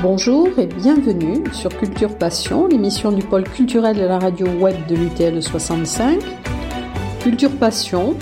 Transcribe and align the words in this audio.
Bonjour 0.00 0.56
et 0.60 0.66
bienvenue 0.66 1.42
sur 1.52 1.76
Culture 1.76 2.16
Passion, 2.16 2.68
l'émission 2.68 3.10
du 3.10 3.24
pôle 3.24 3.42
culturel 3.42 3.96
de 3.96 4.02
la 4.02 4.20
radio 4.20 4.46
web 4.46 4.76
de 4.86 4.94
l'UTL 4.94 5.42
65. 5.42 6.20
Culture 7.20 7.50
Passion 7.58 8.16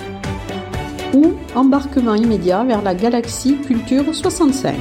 ou 1.12 1.34
embarquement 1.54 2.14
immédiat 2.14 2.64
vers 2.64 2.80
la 2.80 2.94
galaxie 2.94 3.58
Culture 3.58 4.14
65. 4.14 4.74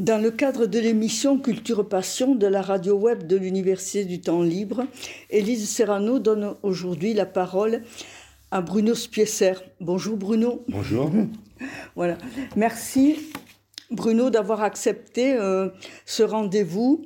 Dans 0.00 0.20
le 0.20 0.32
cadre 0.32 0.66
de 0.66 0.80
l'émission 0.80 1.38
Culture 1.38 1.88
Passion 1.88 2.34
de 2.34 2.48
la 2.48 2.60
radio 2.60 2.96
web 2.96 3.28
de 3.28 3.36
l'Université 3.36 4.04
du 4.04 4.20
Temps 4.20 4.42
Libre, 4.42 4.82
Élise 5.30 5.70
Serrano 5.70 6.18
donne 6.18 6.56
aujourd'hui 6.64 7.14
la 7.14 7.26
parole 7.26 7.82
à 8.50 8.62
Bruno 8.62 8.96
Spiesser. 8.96 9.54
Bonjour 9.80 10.16
Bruno. 10.16 10.64
Bonjour. 10.68 11.08
Voilà. 11.96 12.18
Merci 12.56 13.32
Bruno 13.90 14.30
d'avoir 14.30 14.62
accepté 14.62 15.34
euh, 15.34 15.68
ce 16.06 16.22
rendez-vous 16.22 17.04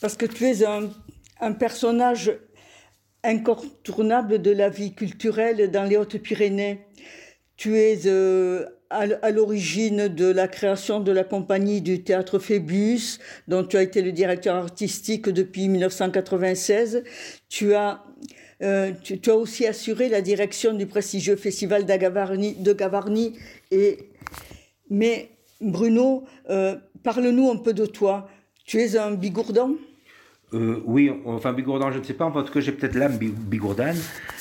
parce 0.00 0.16
que 0.16 0.26
tu 0.26 0.44
es 0.46 0.64
un, 0.64 1.52
personnage 1.52 2.38
incontournable 3.24 4.40
de 4.40 4.50
la 4.50 4.68
vie 4.68 4.94
culturelle 4.94 5.70
dans 5.70 5.84
les 5.84 5.96
Hautes-Pyrénées. 5.96 6.86
Tu 7.56 7.78
es 7.78 8.06
euh, 8.06 8.66
à, 8.90 9.30
l'origine 9.30 10.08
de 10.08 10.26
la 10.26 10.48
création 10.48 11.00
de 11.00 11.12
la 11.12 11.24
compagnie 11.24 11.80
du 11.80 12.04
théâtre 12.04 12.38
Phébus, 12.38 13.18
dont 13.48 13.64
tu 13.64 13.76
as 13.76 13.82
été 13.82 14.02
le 14.02 14.12
directeur 14.12 14.56
artistique 14.56 15.28
depuis 15.28 15.68
1996. 15.68 17.02
Tu 17.48 17.74
as, 17.74 18.04
euh, 18.62 18.92
tu, 19.02 19.20
as 19.30 19.34
aussi 19.34 19.66
assuré 19.66 20.08
la 20.08 20.22
direction 20.22 20.72
du 20.72 20.86
prestigieux 20.86 21.36
festival 21.36 21.84
de 21.84 22.72
Gavarnie 22.72 23.38
et, 23.70 23.98
mais 24.88 25.28
Bruno, 25.60 26.24
euh, 26.50 26.76
parle-nous 27.02 27.50
un 27.50 27.56
peu 27.56 27.74
de 27.74 27.86
toi. 27.86 28.28
Tu 28.64 28.80
es 28.80 28.96
un 28.96 29.12
bigourdan? 29.12 29.74
Euh, 30.54 30.80
oui, 30.84 31.10
enfin 31.24 31.52
Bigourdan, 31.52 31.90
je 31.90 31.98
ne 31.98 32.04
sais 32.04 32.14
pas. 32.14 32.24
En 32.24 32.30
tout 32.30 32.52
cas, 32.52 32.60
j'ai 32.60 32.70
peut-être 32.70 32.94
l'âme 32.94 33.18
bigourdane, 33.18 33.96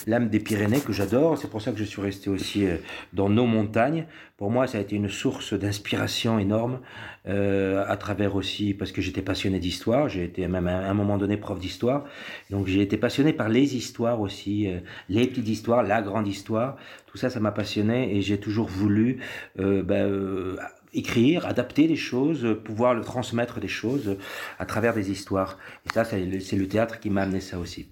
l'âme 0.05 0.29
des 0.29 0.39
Pyrénées 0.39 0.79
que 0.79 0.93
j'adore. 0.93 1.37
C'est 1.37 1.49
pour 1.49 1.63
ça 1.63 1.71
que 1.71 1.79
je 1.79 1.83
suis 1.83 2.01
resté 2.01 2.29
aussi 2.29 2.67
euh, 2.67 2.77
dans 3.13 3.27
nos 3.27 3.47
montagnes. 3.47 4.05
Pour 4.37 4.51
moi, 4.51 4.67
ça 4.67 4.77
a 4.77 4.81
été 4.81 4.95
une 4.95 5.09
source 5.09 5.53
d'inspiration 5.53 6.37
énorme, 6.39 6.81
à 7.25 7.97
travers 7.97 8.35
aussi 8.35 8.73
parce 8.73 8.91
que 8.91 9.01
j'étais 9.01 9.21
passionné 9.21 9.59
d'histoire. 9.59 10.09
J'ai 10.09 10.25
été 10.25 10.45
même 10.49 10.67
à 10.67 10.89
un 10.89 10.93
moment 10.93 11.17
donné 11.17 11.37
prof 11.37 11.57
d'histoire, 11.57 12.03
donc 12.49 12.67
j'ai 12.67 12.81
été 12.81 12.97
passionné 12.97 13.31
par 13.31 13.47
les 13.47 13.77
histoires 13.77 14.19
aussi, 14.19 14.67
les 15.07 15.25
petites 15.25 15.47
histoires, 15.47 15.83
la 15.83 16.01
grande 16.01 16.27
histoire. 16.27 16.75
Tout 17.07 17.17
ça, 17.17 17.29
ça 17.29 17.39
m'a 17.39 17.53
passionné 17.53 18.13
et 18.13 18.21
j'ai 18.21 18.37
toujours 18.37 18.67
voulu 18.67 19.19
ben, 19.57 20.57
écrire, 20.97 21.45
adapter 21.45 21.87
des 21.87 21.95
choses, 21.95 22.57
pouvoir 22.63 22.93
le 22.93 23.01
transmettre 23.01 23.59
des 23.59 23.67
choses 23.67 24.17
à 24.59 24.65
travers 24.65 24.93
des 24.93 25.11
histoires. 25.11 25.57
Et 25.85 25.89
ça, 25.93 26.03
c'est 26.05 26.25
le 26.25 26.67
théâtre 26.67 26.99
qui 26.99 27.09
m'a 27.09 27.23
amené 27.23 27.41
ça 27.41 27.59
aussi. 27.59 27.87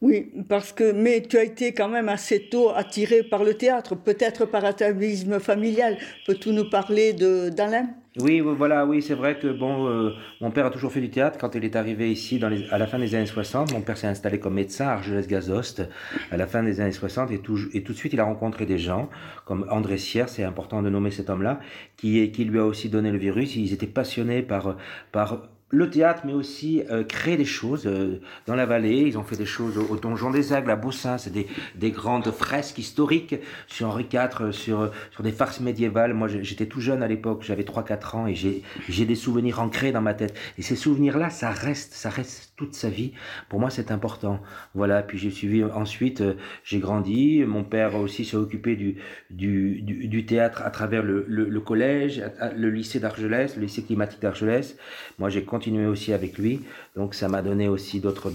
Oui, 0.00 0.30
parce 0.48 0.72
que, 0.72 0.92
mais 0.92 1.22
tu 1.22 1.36
as 1.38 1.42
été 1.42 1.72
quand 1.72 1.88
même 1.88 2.08
assez 2.08 2.48
tôt 2.48 2.70
attiré 2.70 3.24
par 3.24 3.42
le 3.42 3.54
théâtre, 3.54 3.96
peut-être 3.96 4.46
par 4.46 4.64
atavisme 4.64 5.40
familial. 5.40 5.98
Peux-tu 6.24 6.50
nous 6.50 6.70
parler 6.70 7.12
d'Alain? 7.14 7.88
Oui, 8.20 8.40
voilà, 8.40 8.86
oui, 8.86 9.02
c'est 9.02 9.14
vrai 9.14 9.38
que 9.38 9.48
bon, 9.48 9.88
euh, 9.88 10.10
mon 10.40 10.52
père 10.52 10.66
a 10.66 10.70
toujours 10.70 10.92
fait 10.92 11.00
du 11.00 11.10
théâtre. 11.10 11.36
Quand 11.38 11.54
il 11.56 11.64
est 11.64 11.74
arrivé 11.74 12.12
ici 12.12 12.40
à 12.70 12.78
la 12.78 12.86
fin 12.86 12.98
des 13.00 13.14
années 13.16 13.26
60, 13.26 13.72
mon 13.72 13.80
père 13.80 13.96
s'est 13.96 14.06
installé 14.06 14.38
comme 14.38 14.54
médecin 14.54 14.86
à 14.86 14.92
Argelès-Gazost 14.92 15.82
à 16.30 16.36
la 16.36 16.46
fin 16.46 16.62
des 16.62 16.80
années 16.80 16.92
60 16.92 17.32
et 17.32 17.38
tout, 17.38 17.58
et 17.74 17.82
tout 17.82 17.92
de 17.92 17.98
suite 17.98 18.12
il 18.12 18.20
a 18.20 18.24
rencontré 18.24 18.66
des 18.66 18.78
gens 18.78 19.08
comme 19.44 19.66
André 19.70 19.98
Sierre, 19.98 20.28
c'est 20.28 20.44
important 20.44 20.82
de 20.82 20.90
nommer 20.90 21.10
cet 21.10 21.28
homme-là, 21.28 21.60
qui, 21.96 22.30
qui 22.32 22.44
lui 22.44 22.58
a 22.58 22.64
aussi 22.64 22.88
donné 22.88 23.10
le 23.10 23.18
virus. 23.18 23.56
Ils 23.56 23.72
étaient 23.72 23.86
passionnés 23.86 24.42
par, 24.42 24.76
par 25.12 25.48
le 25.70 25.90
théâtre, 25.90 26.22
mais 26.24 26.32
aussi 26.32 26.82
euh, 26.90 27.04
créer 27.04 27.36
des 27.36 27.44
choses 27.44 27.86
euh, 27.86 28.20
dans 28.46 28.54
la 28.54 28.64
vallée. 28.64 29.02
Ils 29.02 29.18
ont 29.18 29.22
fait 29.22 29.36
des 29.36 29.46
choses 29.46 29.76
au, 29.76 29.96
Donjon 29.96 30.30
des 30.30 30.54
Aigles, 30.54 30.70
à 30.70 30.76
Boussin. 30.76 31.18
C'est 31.18 31.32
des, 31.32 31.46
des, 31.74 31.90
grandes 31.90 32.30
fresques 32.30 32.78
historiques 32.78 33.36
sur 33.66 33.88
Henri 33.88 34.06
IV, 34.10 34.28
euh, 34.40 34.52
sur, 34.52 34.90
sur 35.10 35.22
des 35.22 35.32
farces 35.32 35.60
médiévales. 35.60 36.14
Moi, 36.14 36.28
j'étais 36.28 36.66
tout 36.66 36.80
jeune 36.80 37.02
à 37.02 37.08
l'époque, 37.08 37.42
j'avais 37.42 37.64
3-4 37.64 38.16
ans 38.16 38.26
et 38.26 38.34
j'ai 38.34 39.04
des 39.04 39.14
souvenirs 39.14 39.60
ancrés 39.60 39.92
dans 39.92 40.00
ma 40.00 40.14
tête. 40.14 40.34
Et 40.56 40.62
ces 40.62 40.76
souvenirs-là, 40.76 41.28
ça 41.28 41.50
reste, 41.50 41.92
ça 41.92 42.08
reste 42.08 42.52
toute 42.56 42.74
sa 42.74 42.88
vie. 42.88 43.12
Pour 43.48 43.60
moi, 43.60 43.68
c'est 43.68 43.90
important. 43.90 44.40
Voilà. 44.74 45.02
Puis 45.02 45.18
j'ai 45.18 45.30
suivi 45.30 45.62
ensuite, 45.64 46.22
j'ai 46.64 46.78
grandi. 46.78 47.44
Mon 47.46 47.64
père 47.64 47.94
aussi 47.96 48.24
s'est 48.24 48.36
occupé 48.36 48.74
du, 48.74 48.96
du, 49.30 49.82
du, 49.82 50.26
théâtre 50.26 50.62
à 50.64 50.70
travers 50.70 51.02
le, 51.02 51.24
le, 51.28 51.60
collège, 51.60 52.22
le 52.56 52.70
lycée 52.70 53.00
d'Argelès, 53.00 53.54
le 53.56 53.62
lycée 53.62 53.82
climatique 53.82 54.20
d'Argelès. 54.20 54.76
Moi, 55.18 55.28
j'ai 55.28 55.44
continué 55.58 55.86
aussi 55.86 56.12
avec 56.12 56.38
lui. 56.38 56.60
Donc 56.94 57.14
ça 57.14 57.26
m'a 57.28 57.42
donné 57.42 57.66
aussi 57.68 57.98
d'autres, 57.98 58.32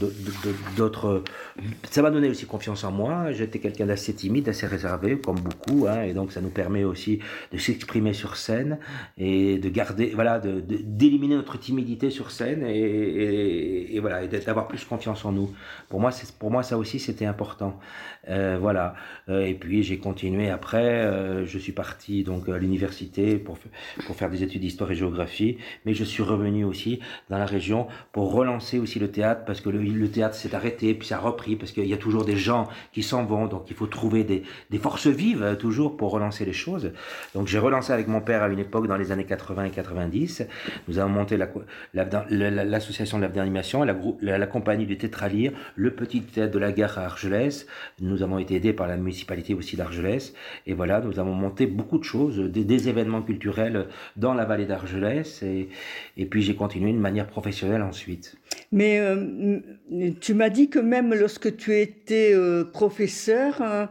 d'autres, 0.76 1.24
ça 1.90 2.02
m'a 2.02 2.12
donné 2.12 2.28
aussi 2.30 2.46
confiance 2.46 2.84
en 2.84 2.92
moi. 2.92 3.32
J'étais 3.32 3.60
quelqu'un 3.60 3.86
d'assez 3.86 4.14
timide, 4.14 4.50
assez 4.50 4.68
réservé, 4.68 5.18
comme 5.18 5.40
beaucoup, 5.40 5.88
hein, 5.88 6.04
et 6.04 6.14
donc 6.14 6.34
ça 6.34 6.42
nous 6.42 6.50
permet 6.50 6.84
aussi 6.84 7.20
de 7.54 7.58
s'exprimer 7.58 8.14
sur 8.14 8.36
scène 8.36 8.78
et 9.18 9.58
de 9.58 9.70
garder, 9.70 10.12
voilà, 10.14 10.40
d'éliminer 10.40 11.36
notre 11.36 11.58
timidité 11.58 12.10
sur 12.10 12.30
scène 12.30 12.66
et, 12.68 13.96
et, 13.96 14.00
voilà, 14.02 14.24
et 14.24 14.28
d'avoir 14.28 14.68
plus 14.68 14.84
confiance 14.84 15.24
en 15.24 15.32
nous. 15.32 15.50
Pour 15.88 16.02
moi, 16.02 16.12
c'est, 16.12 16.30
pour 16.38 16.52
moi 16.52 16.62
ça 16.62 16.78
aussi 16.78 17.00
c'était 17.00 17.26
important. 17.26 17.80
Euh, 18.30 18.58
voilà. 18.60 18.96
Euh, 19.30 19.46
et 19.46 19.54
puis 19.54 19.84
j'ai 19.84 19.98
continué 19.98 20.50
après. 20.50 21.06
Euh, 21.06 21.46
je 21.46 21.58
suis 21.58 21.74
parti 21.74 22.24
donc 22.24 22.50
à 22.50 22.58
l'université 22.58 23.38
pour 23.38 23.58
pour 24.06 24.16
faire 24.16 24.30
des 24.30 24.44
études 24.44 24.62
d'histoire 24.62 24.92
et 24.92 24.96
géographie, 24.96 25.58
mais 25.86 25.94
je 25.94 26.04
suis 26.04 26.24
revenu 26.24 26.64
aussi 26.64 27.00
dans 27.30 27.38
la 27.38 27.46
région 27.46 27.88
pour 28.12 28.32
relancer 28.32 28.80
aussi 28.80 29.00
le 29.00 29.12
théâtre 29.12 29.44
parce 29.46 29.62
que 29.62 29.70
le, 29.70 30.10
théâtre 30.10 30.36
s'est 30.36 30.56
arrêté 30.56 30.94
puis 30.94 31.08
ça 31.08 31.18
a 31.18 31.20
repris 31.20 31.56
parce 31.56 31.72
qu'il 31.72 31.86
y 31.86 31.94
a 31.94 31.98
toujours 31.98 32.26
des 32.26 32.36
gens 32.36 32.68
qui 32.92 33.04
s'en 33.04 33.26
vont 33.26 33.48
donc 33.48 33.66
il 33.70 33.76
faut 33.76 33.88
trouver 33.88 34.24
des, 34.24 34.44
forces 34.80 35.08
vives 35.08 35.44
euh, 35.44 35.56
toujours 35.56 35.96
pour 35.96 36.12
relancer 36.12 36.46
les 36.46 36.54
choses. 36.54 36.92
Donc 37.36 37.48
j'ai 37.48 37.60
relancé 37.60 37.94
avec 37.94 38.08
mon 38.08 38.22
père 38.22 38.44
à 38.44 38.50
une 38.50 38.60
époque 38.60 38.88
dans 38.88 38.98
les 38.98 39.12
années 39.12 39.26
80 39.26 39.66
et 39.66 39.70
90. 39.70 40.46
Nous 40.88 41.00
avons 41.00 41.10
monté 41.10 41.38
l'association 41.94 43.20
la, 43.20 43.28
de 43.30 43.38
l'animation, 43.38 43.84
la, 43.84 43.96
la, 44.22 44.38
la, 44.38 44.48
compagnie 44.48 44.86
du 44.86 44.98
Tétralire, 44.98 45.54
le 45.76 45.92
petit 45.92 46.22
théâtre 46.22 46.54
de 46.54 46.60
la 46.60 46.72
gare 46.72 46.98
à 46.98 47.06
Argelès. 47.06 47.66
Nous 48.02 48.24
avons 48.24 48.40
été 48.40 48.56
aidés 48.56 48.74
par 48.74 48.88
la 48.88 48.98
municipalité 48.98 49.54
aussi 49.54 49.78
d'Argelès 49.78 50.34
et 50.68 50.74
voilà 50.74 51.02
nous 51.02 51.20
avons 51.20 51.34
monté 51.34 51.66
beaucoup 51.66 51.98
de 51.98 52.04
choses, 52.04 52.40
des, 52.40 52.90
événements 52.90 53.22
culturels 53.22 53.88
dans 54.18 54.34
la 54.34 54.46
vallée 54.46 54.66
d'Argelès 54.66 55.44
et, 55.44 56.26
puis 56.26 56.42
j'ai 56.42 56.56
continué 56.56 56.92
manière 57.04 57.28
professionnelle 57.28 57.84
ensuite. 57.84 58.36
Mais 58.72 59.00
euh, 59.00 59.60
tu 60.20 60.34
m'as 60.34 60.50
dit 60.50 60.70
que 60.70 60.80
même 60.80 61.14
lorsque 61.14 61.56
tu 61.56 61.80
étais 61.80 62.34
euh, 62.34 62.64
professeur, 62.64 63.62
hein, 63.62 63.90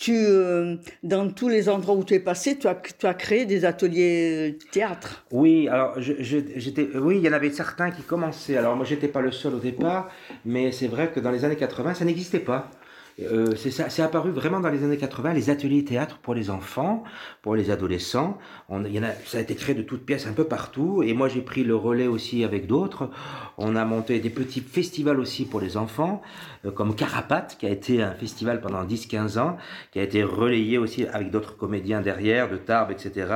tu, 0.00 0.14
euh, 0.14 0.76
dans 1.02 1.28
tous 1.28 1.48
les 1.48 1.68
endroits 1.68 1.94
où 1.94 2.04
tu 2.04 2.14
es 2.14 2.20
passé, 2.20 2.56
tu 2.56 2.68
as, 2.68 2.74
tu 2.74 3.06
as 3.06 3.14
créé 3.14 3.44
des 3.44 3.64
ateliers 3.64 4.56
théâtre. 4.70 5.24
Oui, 5.32 5.68
alors 5.68 5.94
j'étais, 5.98 6.88
oui, 6.94 7.18
il 7.18 7.22
y 7.22 7.28
en 7.28 7.32
avait 7.32 7.50
certains 7.50 7.90
qui 7.90 8.02
commençaient. 8.02 8.56
Alors 8.56 8.76
moi, 8.76 8.86
j'étais 8.86 9.08
pas 9.08 9.20
le 9.20 9.32
seul 9.32 9.54
au 9.54 9.58
départ, 9.58 10.08
mais 10.44 10.72
c'est 10.72 10.88
vrai 10.88 11.10
que 11.10 11.20
dans 11.20 11.30
les 11.30 11.44
années 11.44 11.56
80, 11.56 11.94
ça 11.94 12.04
n'existait 12.04 12.38
pas. 12.38 12.70
Euh, 13.22 13.54
c'est 13.56 14.02
apparu 14.02 14.30
vraiment 14.30 14.60
dans 14.60 14.70
les 14.70 14.84
années 14.84 14.96
80, 14.96 15.34
les 15.34 15.50
ateliers 15.50 15.84
théâtre 15.84 16.18
pour 16.18 16.34
les 16.34 16.50
enfants, 16.50 17.04
pour 17.42 17.54
les 17.54 17.70
adolescents. 17.70 18.38
On, 18.68 18.84
y 18.84 18.98
en 18.98 19.02
a, 19.02 19.12
ça 19.26 19.38
a 19.38 19.40
été 19.40 19.54
créé 19.54 19.74
de 19.74 19.82
toutes 19.82 20.04
pièces 20.04 20.26
un 20.26 20.32
peu 20.32 20.44
partout. 20.44 21.02
Et 21.02 21.12
moi, 21.12 21.28
j'ai 21.28 21.40
pris 21.40 21.64
le 21.64 21.76
relais 21.76 22.06
aussi 22.06 22.44
avec 22.44 22.66
d'autres. 22.66 23.10
On 23.58 23.76
a 23.76 23.84
monté 23.84 24.20
des 24.20 24.30
petits 24.30 24.60
festivals 24.60 25.20
aussi 25.20 25.44
pour 25.44 25.60
les 25.60 25.76
enfants, 25.76 26.22
euh, 26.64 26.70
comme 26.70 26.94
Carapate, 26.94 27.56
qui 27.58 27.66
a 27.66 27.70
été 27.70 28.02
un 28.02 28.12
festival 28.12 28.60
pendant 28.60 28.84
10-15 28.84 29.38
ans, 29.38 29.56
qui 29.92 29.98
a 29.98 30.02
été 30.02 30.22
relayé 30.22 30.78
aussi 30.78 31.06
avec 31.06 31.30
d'autres 31.30 31.56
comédiens 31.56 32.00
derrière, 32.00 32.50
de 32.50 32.56
Tarbes, 32.56 32.90
etc. 32.90 33.26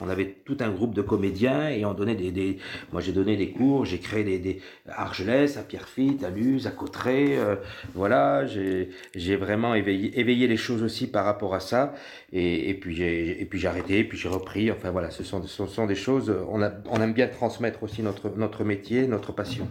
On 0.00 0.08
avait 0.08 0.36
tout 0.44 0.56
un 0.60 0.70
groupe 0.70 0.94
de 0.94 1.02
comédiens 1.02 1.68
et 1.68 1.84
on 1.84 1.94
donnait 1.94 2.14
des... 2.14 2.30
des 2.30 2.58
moi, 2.92 3.00
j'ai 3.00 3.12
donné 3.12 3.36
des 3.36 3.50
cours, 3.50 3.84
j'ai 3.84 3.98
créé 3.98 4.24
des, 4.24 4.38
des 4.38 4.60
Argelès, 4.88 5.56
à 5.56 5.62
Pierrefitte, 5.62 6.24
à 6.24 6.30
Luz, 6.30 6.66
à 6.66 6.70
Cotteret. 6.70 7.36
Euh, 7.38 7.56
voilà, 7.94 8.46
j'ai 8.46 8.90
j'ai 9.32 9.38
vraiment 9.38 9.74
éveillé, 9.74 10.46
les 10.46 10.56
choses 10.58 10.82
aussi 10.82 11.06
par 11.06 11.24
rapport 11.24 11.54
à 11.54 11.60
ça. 11.60 11.94
Et, 12.32 12.68
et 12.68 12.74
puis 12.74 12.94
j'ai 12.94 13.40
et 13.40 13.46
puis 13.46 13.58
j'ai 13.58 13.68
arrêté, 13.68 14.04
puis 14.04 14.18
j'ai 14.18 14.28
repris. 14.28 14.70
Enfin 14.70 14.90
voilà, 14.90 15.10
ce 15.10 15.24
sont, 15.24 15.42
ce 15.42 15.66
sont 15.66 15.86
des 15.86 15.94
choses. 15.94 16.34
On 16.48 17.00
aime 17.00 17.14
bien 17.14 17.28
transmettre 17.28 17.82
aussi 17.82 18.02
notre, 18.02 18.28
notre 18.36 18.64
métier, 18.64 19.06
notre 19.06 19.32
passion. 19.32 19.68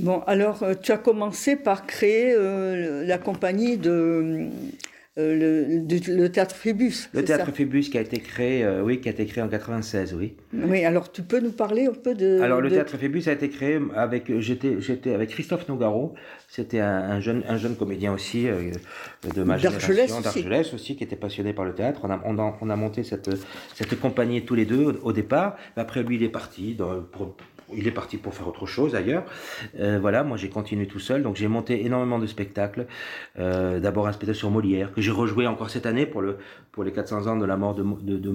Bon, 0.00 0.20
alors 0.26 0.64
euh, 0.64 0.74
tu 0.74 0.90
as 0.90 0.98
commencé 0.98 1.54
par 1.54 1.86
créer 1.86 2.34
euh, 2.34 3.04
la 3.06 3.18
compagnie 3.18 3.76
de 3.76 4.48
le, 5.18 5.84
le, 5.88 6.28
théâtre 6.28 6.54
Phébus. 6.54 7.10
Le 7.12 7.24
théâtre 7.24 7.50
Phébus 7.52 7.82
qui 7.90 7.98
a 7.98 8.00
été 8.00 8.18
créé, 8.18 8.66
oui, 8.82 9.00
qui 9.00 9.08
a 9.08 9.12
été 9.12 9.26
créé 9.26 9.42
en 9.42 9.48
96, 9.48 10.14
oui. 10.14 10.34
Oui, 10.52 10.84
alors 10.84 11.10
tu 11.10 11.22
peux 11.22 11.40
nous 11.40 11.52
parler 11.52 11.86
un 11.86 11.92
peu 11.92 12.14
de. 12.14 12.40
Alors 12.40 12.60
le 12.60 12.70
théâtre 12.70 12.96
Phébus 12.96 13.24
a 13.26 13.32
été 13.32 13.48
créé 13.48 13.80
avec, 13.94 14.38
j'étais, 14.38 14.80
j'étais 14.80 15.14
avec 15.14 15.30
Christophe 15.30 15.68
Nogaro. 15.68 16.14
C'était 16.48 16.80
un, 16.80 17.20
jeune, 17.20 17.42
un 17.48 17.56
jeune 17.56 17.76
comédien 17.76 18.12
aussi 18.12 18.46
de 19.34 19.42
ma 19.42 19.58
génération, 19.58 20.20
d'Argelès 20.20 20.72
aussi. 20.72 20.96
qui 20.96 21.04
était 21.04 21.16
passionné 21.16 21.52
par 21.52 21.64
le 21.64 21.74
théâtre. 21.74 22.00
On 22.04 22.10
a, 22.10 22.20
on 22.24 22.38
a, 22.38 22.56
on 22.60 22.70
a 22.70 22.76
monté 22.76 23.02
cette, 23.02 23.30
cette 23.74 24.00
compagnie 24.00 24.44
tous 24.44 24.54
les 24.54 24.64
deux 24.64 24.98
au, 25.02 25.12
départ. 25.12 25.56
Après 25.76 26.02
lui, 26.02 26.16
il 26.16 26.22
est 26.22 26.28
parti 26.28 26.74
dans, 26.74 27.02
pour, 27.02 27.36
il 27.74 27.86
est 27.86 27.92
parti 27.92 28.16
pour 28.16 28.34
faire 28.34 28.48
autre 28.48 28.66
chose 28.66 28.94
ailleurs. 28.94 29.24
Euh, 29.78 29.98
voilà, 30.00 30.24
moi 30.24 30.36
j'ai 30.36 30.48
continué 30.48 30.86
tout 30.86 30.98
seul, 30.98 31.22
donc 31.22 31.36
j'ai 31.36 31.48
monté 31.48 31.84
énormément 31.84 32.18
de 32.18 32.26
spectacles. 32.26 32.86
Euh, 33.38 33.80
d'abord 33.80 34.06
un 34.06 34.12
spectacle 34.12 34.38
sur 34.38 34.50
Molière 34.50 34.92
que 34.92 35.00
j'ai 35.00 35.10
rejoué 35.10 35.46
encore 35.46 35.70
cette 35.70 35.86
année 35.86 36.06
pour 36.06 36.22
le 36.22 36.38
pour 36.72 36.84
les 36.84 36.92
400 36.92 37.26
ans 37.26 37.36
de 37.36 37.44
la 37.44 37.56
mort 37.56 37.74
de, 37.74 37.82
de, 37.82 38.32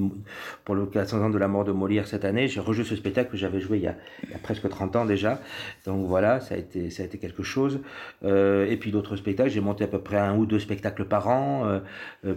pour 0.65 0.75
le 0.75 0.85
400 0.85 1.21
ans 1.21 1.29
de 1.29 1.37
la 1.37 1.47
mort 1.47 1.63
de 1.63 1.71
Molière 1.71 2.07
cette 2.07 2.25
année. 2.25 2.47
J'ai 2.47 2.59
rejoué 2.59 2.83
ce 2.83 2.95
spectacle 2.95 3.31
que 3.31 3.37
j'avais 3.37 3.61
joué 3.61 3.77
il 3.77 3.83
y, 3.83 3.87
a, 3.87 3.95
presque 4.43 4.67
30 4.67 4.95
ans 4.97 5.05
déjà. 5.05 5.39
Donc 5.85 6.05
voilà, 6.07 6.41
ça 6.41 6.55
a 6.55 6.57
été 6.57 6.89
ça 6.89 7.03
a 7.03 7.05
été 7.05 7.17
quelque 7.17 7.43
chose. 7.43 7.79
Euh, 8.23 8.69
et 8.69 8.77
puis 8.77 8.91
d'autres 8.91 9.15
spectacles, 9.15 9.49
j'ai 9.49 9.61
monté 9.61 9.83
à 9.83 9.87
peu 9.87 9.99
près 9.99 10.17
un 10.17 10.35
ou 10.35 10.45
deux 10.45 10.59
spectacles 10.59 11.05
par 11.05 11.27
an 11.27 11.81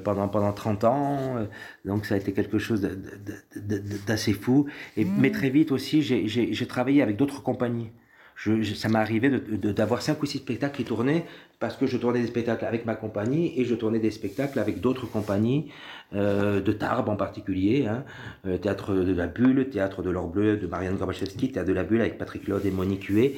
pendant 0.04 0.28
pendant 0.28 0.52
30 0.52 0.84
ans. 0.84 1.46
donc 1.84 2.06
ça 2.06 2.14
a 2.14 2.19
été 2.19 2.32
quelque 2.32 2.58
chose 2.58 2.88
d'assez 4.06 4.32
fou. 4.32 4.66
Et 4.96 5.04
mmh. 5.04 5.12
mais 5.19 5.31
très 5.31 5.50
vite 5.50 5.72
aussi, 5.72 6.02
j'ai 6.02 6.66
travaillé 6.66 6.86
avec 7.03 7.17
d'autres 7.17 7.43
compagnies. 7.43 7.91
Ça 8.75 8.88
m'est 8.91 8.99
arrivé 8.99 9.31
d'avoir 9.31 10.03
cinq 10.03 10.23
ou 10.23 10.27
six 10.27 10.38
spectacles 10.38 10.77
qui 10.77 10.85
tournaient 10.85 11.25
parce 11.59 11.77
que 11.77 11.87
je 11.87 11.97
tournais 11.97 12.21
des 12.21 12.27
spectacles 12.27 12.67
avec 12.67 12.85
ma 12.85 12.94
compagnie 12.94 13.59
et 13.59 13.65
je 13.65 13.75
tournais 13.75 13.99
des 13.99 14.11
spectacles 14.11 14.59
avec 14.59 14.81
d'autres 14.81 15.06
compagnies, 15.06 15.71
euh, 16.15 16.61
de 16.61 16.73
Tarbes 16.73 17.09
en 17.09 17.17
particulier, 17.17 17.87
hein, 17.87 18.05
euh, 18.47 18.59
Théâtre 18.59 18.94
de 18.94 19.15
la 19.15 19.27
Bulle, 19.27 19.71
Théâtre 19.71 20.03
de 20.03 20.11
l'Or 20.11 20.29
Bleu 20.29 20.59
de 20.59 20.67
Marianne 20.67 20.97
Gorbachevski, 20.97 21.50
Théâtre 21.50 21.69
de 21.69 21.73
la 21.75 21.85
Bulle 21.85 22.03
avec 22.03 22.19
Patrick 22.19 22.47
Lode 22.47 22.67
et 22.67 22.71
Monique 22.71 23.05
Huet, 23.05 23.37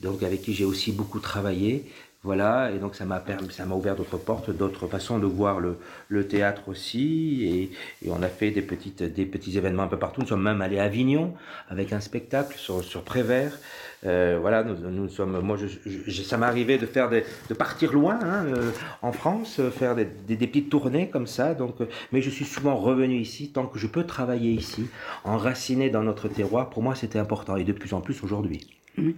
donc 0.00 0.24
avec 0.24 0.42
qui 0.42 0.52
j'ai 0.52 0.64
aussi 0.64 0.90
beaucoup 0.90 1.20
travaillé. 1.20 1.84
Voilà, 2.22 2.70
et 2.70 2.78
donc 2.78 2.96
ça 2.96 3.06
m'a 3.06 3.18
permis, 3.18 3.50
ça 3.50 3.64
m'a 3.64 3.74
ouvert 3.74 3.96
d'autres 3.96 4.18
portes, 4.18 4.50
d'autres 4.50 4.86
façons 4.86 5.18
de 5.18 5.24
voir 5.24 5.58
le, 5.58 5.78
le 6.08 6.28
théâtre 6.28 6.68
aussi, 6.68 7.46
et, 7.46 8.06
et, 8.06 8.10
on 8.10 8.22
a 8.22 8.28
fait 8.28 8.50
des 8.50 8.60
petites, 8.60 9.02
des 9.02 9.24
petits 9.24 9.56
événements 9.56 9.84
un 9.84 9.88
peu 9.88 9.98
partout. 9.98 10.20
Nous 10.20 10.26
sommes 10.26 10.42
même 10.42 10.60
allés 10.60 10.78
à 10.78 10.84
Avignon 10.84 11.32
avec 11.70 11.94
un 11.94 12.00
spectacle 12.00 12.58
sur, 12.58 12.84
sur 12.84 13.04
Prévert. 13.04 13.58
Euh, 14.04 14.36
voilà, 14.38 14.64
nous, 14.64 14.76
nous, 14.90 15.08
sommes, 15.08 15.40
moi, 15.40 15.56
je, 15.56 15.66
je, 15.86 16.22
ça 16.22 16.36
m'est 16.36 16.44
arrivé 16.44 16.76
de 16.76 16.84
faire 16.84 17.08
des, 17.08 17.24
de 17.48 17.54
partir 17.54 17.90
loin 17.90 18.18
hein, 18.22 18.44
euh, 18.46 18.70
en 19.00 19.12
France, 19.12 19.58
euh, 19.58 19.70
faire 19.70 19.96
des, 19.96 20.04
des, 20.04 20.46
petites 20.46 20.68
tournées 20.68 21.08
comme 21.08 21.26
ça. 21.26 21.54
Donc, 21.54 21.80
euh, 21.80 21.86
mais 22.12 22.20
je 22.20 22.28
suis 22.28 22.44
souvent 22.44 22.76
revenu 22.76 23.16
ici 23.16 23.50
tant 23.50 23.66
que 23.66 23.78
je 23.78 23.86
peux 23.86 24.04
travailler 24.04 24.52
ici, 24.52 24.88
enraciné 25.24 25.88
dans 25.88 26.02
notre 26.02 26.28
terroir. 26.28 26.68
Pour 26.68 26.82
moi, 26.82 26.94
c'était 26.94 27.18
important, 27.18 27.56
et 27.56 27.64
de 27.64 27.72
plus 27.72 27.94
en 27.94 28.02
plus 28.02 28.22
aujourd'hui. 28.22 28.66
Mmh. 28.98 29.12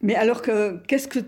Mais 0.00 0.14
alors, 0.14 0.42
que, 0.42 0.78
qu'est-ce 0.86 1.08
que, 1.08 1.18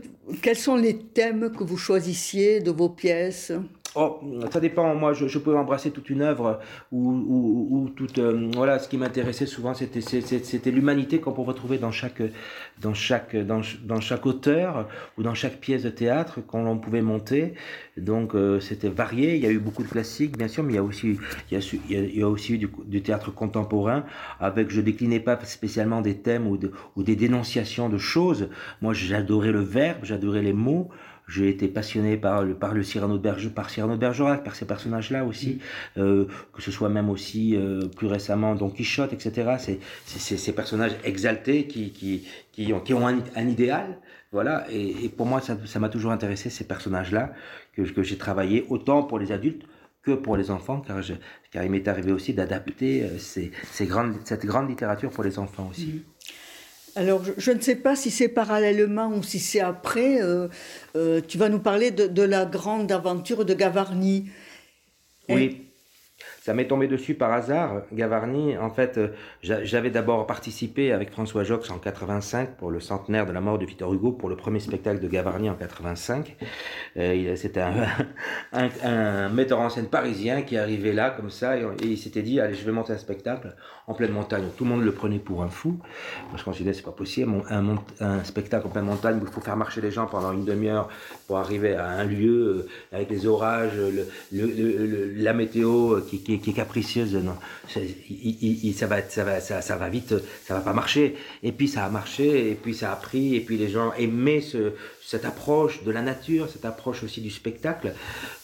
quels 0.42 0.56
sont 0.56 0.76
les 0.76 0.98
thèmes 0.98 1.50
que 1.50 1.64
vous 1.64 1.76
choisissiez 1.76 2.60
de 2.60 2.70
vos 2.70 2.88
pièces? 2.88 3.52
Oh, 3.96 4.20
ça 4.52 4.60
dépend. 4.60 4.94
Moi, 4.94 5.14
je, 5.14 5.26
je 5.26 5.38
peux 5.38 5.56
embrasser 5.56 5.90
toute 5.90 6.10
une 6.10 6.22
œuvre 6.22 6.60
ou, 6.92 7.10
ou, 7.10 7.68
ou 7.70 7.88
toute. 7.88 8.18
Euh, 8.18 8.48
voilà, 8.54 8.78
ce 8.78 8.88
qui 8.88 8.96
m'intéressait 8.96 9.46
souvent, 9.46 9.74
c'était, 9.74 10.00
c'était 10.00 10.70
l'humanité 10.70 11.18
qu'on 11.18 11.32
peut 11.32 11.42
retrouver 11.42 11.78
dans 11.78 11.90
chaque, 11.90 12.22
dans 12.80 12.94
chaque, 12.94 13.34
dans, 13.34 13.60
dans, 13.82 14.00
chaque 14.00 14.26
auteur 14.26 14.88
ou 15.18 15.24
dans 15.24 15.34
chaque 15.34 15.56
pièce 15.58 15.82
de 15.82 15.90
théâtre 15.90 16.40
qu'on 16.40 16.78
pouvait 16.78 17.02
monter. 17.02 17.54
Donc, 17.96 18.36
euh, 18.36 18.60
c'était 18.60 18.88
varié. 18.88 19.34
Il 19.34 19.42
y 19.42 19.46
a 19.46 19.50
eu 19.50 19.58
beaucoup 19.58 19.82
de 19.82 19.88
classiques, 19.88 20.38
bien 20.38 20.48
sûr, 20.48 20.62
mais 20.62 20.74
il 20.74 20.76
y 20.76 20.78
a 20.78 20.84
aussi, 20.84 21.18
il 21.50 21.58
y 21.58 21.60
a, 21.60 22.00
il 22.00 22.18
y 22.18 22.22
a 22.22 22.28
aussi 22.28 22.58
du, 22.58 22.70
du, 22.86 23.02
théâtre 23.02 23.32
contemporain 23.34 24.04
avec. 24.38 24.70
Je 24.70 24.80
déclinais 24.80 25.20
pas 25.20 25.36
spécialement 25.44 26.00
des 26.00 26.16
thèmes 26.18 26.46
ou, 26.46 26.56
de, 26.56 26.70
ou 26.94 27.02
des 27.02 27.16
dénonciations 27.16 27.88
de 27.88 27.98
choses. 27.98 28.50
Moi, 28.82 28.94
j'adorais 28.94 29.50
le 29.50 29.60
verbe, 29.60 30.04
j'adorais 30.04 30.42
les 30.42 30.52
mots. 30.52 30.90
J'ai 31.30 31.48
été 31.48 31.68
passionné 31.68 32.16
par 32.16 32.42
le, 32.42 32.54
par 32.54 32.74
le 32.74 32.82
Cyrano 32.82 33.16
de 33.16 33.22
Bergerac, 33.22 33.54
par 33.54 33.70
Cyrano 33.70 33.94
de 33.94 34.00
Bergerac, 34.00 34.42
par 34.42 34.56
ces 34.56 34.66
personnages-là 34.66 35.24
aussi, 35.24 35.60
mm. 35.96 36.00
euh, 36.00 36.24
que 36.52 36.60
ce 36.60 36.70
soit 36.72 36.88
même 36.88 37.08
aussi 37.08 37.56
euh, 37.56 37.86
plus 37.88 38.08
récemment 38.08 38.54
Don 38.56 38.70
Quichotte, 38.70 39.12
etc. 39.12 39.56
C'est, 39.58 39.78
c'est, 40.06 40.36
ces 40.36 40.52
personnages 40.52 40.96
exaltés 41.04 41.66
qui, 41.66 41.92
qui, 41.92 42.26
qui 42.52 42.72
ont, 42.72 42.80
qui 42.80 42.94
ont 42.94 43.06
un, 43.06 43.18
un 43.36 43.46
idéal, 43.46 43.98
voilà. 44.32 44.66
Et, 44.70 45.04
et, 45.04 45.08
pour 45.08 45.26
moi, 45.26 45.40
ça, 45.40 45.56
ça 45.66 45.78
m'a 45.78 45.88
toujours 45.88 46.12
intéressé 46.12 46.50
ces 46.50 46.64
personnages-là 46.64 47.32
que, 47.74 47.82
que 47.82 48.02
j'ai 48.02 48.18
travaillé 48.18 48.66
autant 48.68 49.04
pour 49.04 49.18
les 49.18 49.30
adultes 49.32 49.64
que 50.02 50.12
pour 50.12 50.36
les 50.36 50.50
enfants, 50.50 50.80
car, 50.80 51.02
je, 51.02 51.14
car 51.50 51.62
il 51.64 51.70
m'est 51.70 51.86
arrivé 51.86 52.10
aussi 52.12 52.32
d'adapter 52.32 53.04
euh, 53.04 53.18
ces, 53.18 53.52
ces 53.70 53.86
grandes, 53.86 54.16
cette 54.24 54.46
grande 54.46 54.68
littérature 54.68 55.10
pour 55.10 55.24
les 55.24 55.38
enfants 55.38 55.68
aussi. 55.70 55.86
Mm. 55.86 56.02
Alors, 56.96 57.24
je, 57.24 57.32
je, 57.36 57.50
ne 57.52 57.60
sais 57.60 57.76
pas 57.76 57.96
si 57.96 58.10
c'est 58.10 58.28
parallèlement 58.28 59.08
ou 59.08 59.22
si 59.22 59.38
c'est 59.38 59.60
après. 59.60 60.20
Euh, 60.22 60.48
euh, 60.96 61.20
tu 61.26 61.38
vas 61.38 61.48
nous 61.48 61.60
parler 61.60 61.90
de, 61.90 62.06
de, 62.06 62.22
la 62.22 62.44
grande 62.44 62.90
aventure 62.90 63.44
de 63.44 63.54
Gavarni. 63.54 64.28
Oui. 65.28 65.69
Ça 66.40 66.54
m'est 66.54 66.66
tombé 66.66 66.88
dessus 66.88 67.12
par 67.12 67.30
hasard, 67.34 67.82
Gavarni. 67.92 68.56
En 68.56 68.70
fait, 68.70 68.96
euh, 68.96 69.08
j'avais 69.42 69.90
d'abord 69.90 70.26
participé 70.26 70.90
avec 70.90 71.10
François 71.10 71.44
Jox 71.44 71.70
en 71.70 71.76
85 71.76 72.56
pour 72.56 72.70
le 72.70 72.80
centenaire 72.80 73.26
de 73.26 73.32
la 73.32 73.42
mort 73.42 73.58
de 73.58 73.66
Victor 73.66 73.92
Hugo 73.92 74.12
pour 74.12 74.30
le 74.30 74.36
premier 74.36 74.58
spectacle 74.58 75.00
de 75.00 75.06
Gavarni 75.06 75.50
en 75.50 75.54
85. 75.54 76.38
Euh, 76.96 77.36
C'était 77.36 77.60
un, 77.60 77.74
un, 78.54 78.68
un, 78.82 79.28
metteur 79.28 79.60
en 79.60 79.68
scène 79.68 79.88
parisien 79.88 80.40
qui 80.40 80.56
arrivait 80.56 80.94
là 80.94 81.10
comme 81.10 81.28
ça 81.28 81.58
et, 81.58 81.62
il 81.82 81.98
s'était 81.98 82.22
dit 82.22 82.40
allez 82.40 82.54
je 82.54 82.64
vais 82.64 82.72
monter 82.72 82.94
un 82.94 82.98
spectacle 82.98 83.54
en 83.86 83.92
pleine 83.92 84.12
montagne. 84.12 84.44
Tout 84.56 84.64
le 84.64 84.70
monde 84.70 84.82
le 84.82 84.92
prenait 84.92 85.18
pour 85.18 85.42
un 85.42 85.50
fou. 85.50 85.76
Moi 86.28 86.38
je 86.38 86.44
considérais 86.44 86.72
c'est 86.72 86.82
pas 86.82 86.90
possible 86.90 87.34
un, 87.50 88.24
spectacle 88.24 88.66
en 88.66 88.70
pleine 88.70 88.86
montagne 88.86 89.18
où 89.18 89.26
il 89.26 89.30
faut 89.30 89.42
faire 89.42 89.58
marcher 89.58 89.82
les 89.82 89.90
gens 89.90 90.06
pendant 90.06 90.32
une 90.32 90.46
demi-heure 90.46 90.88
pour 91.26 91.36
arriver 91.36 91.74
à 91.74 91.86
un 91.86 92.04
lieu 92.04 92.30
euh, 92.30 92.68
avec 92.96 93.10
les 93.10 93.26
orages, 93.26 93.78
la 94.32 95.32
météo 95.34 96.00
qui, 96.08 96.29
qui 96.38 96.50
est 96.50 96.54
capricieuse. 96.54 97.14
Non, 97.14 97.36
il, 97.76 98.64
il, 98.64 98.74
ça 98.74 98.86
va, 98.86 99.02
ça 99.08 99.24
va, 99.24 99.40
ça, 99.40 99.62
ça, 99.62 99.76
va 99.76 99.88
vite, 99.88 100.14
ça 100.44 100.54
va 100.54 100.60
pas 100.60 100.72
marcher. 100.72 101.16
Et 101.42 101.52
puis 101.52 101.68
ça 101.68 101.84
a 101.84 101.90
marché, 101.90 102.50
et 102.50 102.54
puis 102.54 102.74
ça 102.74 102.92
a 102.92 102.96
pris, 102.96 103.34
et 103.34 103.40
puis 103.40 103.56
les 103.56 103.68
gens 103.68 103.92
aimaient 103.94 104.40
ce, 104.40 104.74
cette 105.10 105.24
approche 105.24 105.82
de 105.82 105.90
la 105.90 106.02
nature, 106.02 106.48
cette 106.48 106.64
approche 106.64 107.02
aussi 107.02 107.20
du 107.20 107.30
spectacle. 107.30 107.94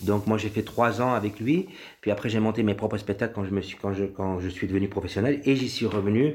Donc 0.01 0.27
moi 0.27 0.37
j'ai 0.37 0.49
fait 0.49 0.63
trois 0.63 1.01
ans 1.01 1.15
avec 1.15 1.39
lui, 1.39 1.69
puis 2.01 2.11
après 2.11 2.29
j'ai 2.29 2.41
monté 2.41 2.65
mes 2.65 2.75
propres 2.75 2.99
spectacles 2.99 3.35
quand 3.35 3.45
je 3.45 3.53
me 3.53 3.61
suis 3.61 3.77
quand 3.77 3.93
je 3.93 4.05
quand 4.05 4.41
je 4.41 4.49
suis 4.49 4.67
devenu 4.67 4.89
professionnel 4.89 5.41
et 5.45 5.55
j'y 5.55 5.69
suis 5.69 5.87
revenu 5.87 6.35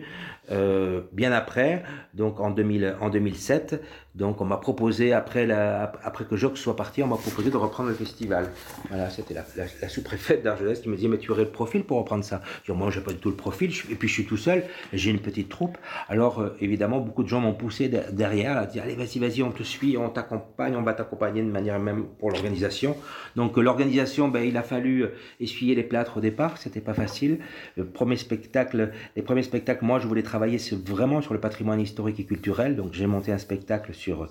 euh, 0.49 1.01
bien 1.11 1.33
après, 1.33 1.83
donc 2.13 2.39
en 2.39 2.49
2000 2.49 2.95
en 3.01 3.09
2007. 3.09 3.81
Donc 4.15 4.39
on 4.39 4.45
m'a 4.45 4.57
proposé 4.57 5.11
après 5.11 5.49
après 5.51 6.23
que 6.23 6.37
Jox 6.37 6.59
soit 6.59 6.77
parti, 6.77 7.03
on 7.03 7.07
m'a 7.07 7.17
proposé 7.17 7.49
de 7.49 7.57
reprendre 7.57 7.89
le 7.89 7.95
festival. 7.95 8.51
Voilà, 8.87 9.09
c'était 9.09 9.33
la, 9.33 9.43
la, 9.57 9.89
sous-préfète 9.89 10.43
d'Argelès 10.43 10.79
qui 10.79 10.87
me 10.87 10.95
disait 10.95 11.09
mais 11.09 11.17
tu 11.17 11.31
le 11.43 11.51
profil 11.51 11.83
pour 11.83 11.97
reprendre 11.97 12.23
ça. 12.23 12.41
Je 12.63 12.71
dis 12.71 12.77
moi 12.77 12.89
j'ai 12.91 13.01
pas 13.01 13.11
du 13.11 13.17
tout 13.17 13.29
le 13.29 13.35
profil 13.35 13.71
et 13.89 13.95
puis 13.95 14.07
je 14.07 14.13
suis 14.13 14.25
tout 14.25 14.37
seul, 14.37 14.63
j'ai 14.93 15.11
une 15.11 15.19
petite 15.19 15.49
troupe. 15.49 15.77
Alors 16.09 16.39
euh, 16.39 16.55
évidemment 16.61 16.99
beaucoup 16.99 17.23
de 17.23 17.27
gens 17.27 17.39
m'ont 17.39 17.53
poussé 17.53 17.89
derrière 18.11 18.57
à 18.57 18.65
dire 18.65 18.83
allez 18.83 18.95
vas-y 18.95 19.19
vas-y 19.19 19.43
on 19.43 19.51
te 19.51 19.63
suit, 19.63 19.97
on 19.97 20.09
t'accompagne, 20.09 20.75
on 20.75 20.81
va 20.81 20.93
t'accompagner 20.93 21.41
de 21.41 21.51
manière 21.51 21.79
même 21.79 22.05
pour 22.19 22.31
l'organisation. 22.31 22.95
Donc 23.35 23.57
euh, 23.57 23.61
l'organisation, 23.61 24.27
ben, 24.27 24.43
il 24.43 24.57
a 24.57 24.63
fallu 24.63 25.03
euh, 25.03 25.15
essuyer 25.39 25.75
les 25.75 25.83
plâtres 25.83 26.17
au 26.17 26.21
départ, 26.21 26.57
c'était 26.57 26.81
pas 26.81 26.93
facile. 26.93 27.39
Le 27.77 27.85
premier 27.85 28.17
spectacle, 28.17 28.91
les 29.15 29.21
premiers 29.21 29.43
spectacles, 29.43 29.85
moi 29.85 29.99
je 29.99 30.07
voulais 30.07 30.23
travailler 30.23 30.57
vraiment 30.85 31.21
sur 31.21 31.33
le 31.33 31.39
patrimoine 31.39 31.79
historique 31.79 32.19
et 32.19 32.25
culturel, 32.25 32.75
donc 32.75 32.93
j'ai 32.93 33.07
monté 33.07 33.31
un 33.31 33.37
spectacle 33.37 33.93
sur 33.93 34.29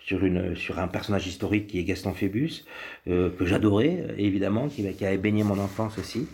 sur 0.00 0.78
un 0.78 0.88
personnage 0.88 1.26
historique 1.26 1.68
qui 1.68 1.78
est 1.78 1.84
Gaston 1.84 2.12
Phébus 2.12 2.64
que 3.06 3.44
j'adorais 3.44 4.06
évidemment, 4.18 4.68
qui 4.68 5.04
avait 5.04 5.16
baigné 5.16 5.42
mon 5.44 5.58
enfance 5.58 5.98
aussi, 5.98 6.26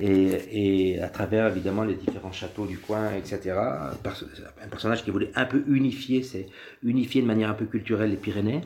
et, 0.00 0.94
et 0.94 1.02
à 1.02 1.08
travers 1.08 1.46
évidemment 1.46 1.84
les 1.84 1.94
différents 1.94 2.32
châteaux 2.32 2.66
du 2.66 2.78
coin, 2.78 3.12
etc. 3.14 3.56
Un 3.56 4.68
personnage 4.68 5.04
qui 5.04 5.10
voulait 5.10 5.30
un 5.34 5.44
peu 5.44 5.62
unifier, 5.68 6.22
c'est 6.22 6.46
unifier 6.82 7.22
de 7.22 7.26
manière 7.26 7.50
un 7.50 7.54
peu 7.54 7.66
culturelle 7.66 8.10
les 8.10 8.16
Pyrénées. 8.16 8.62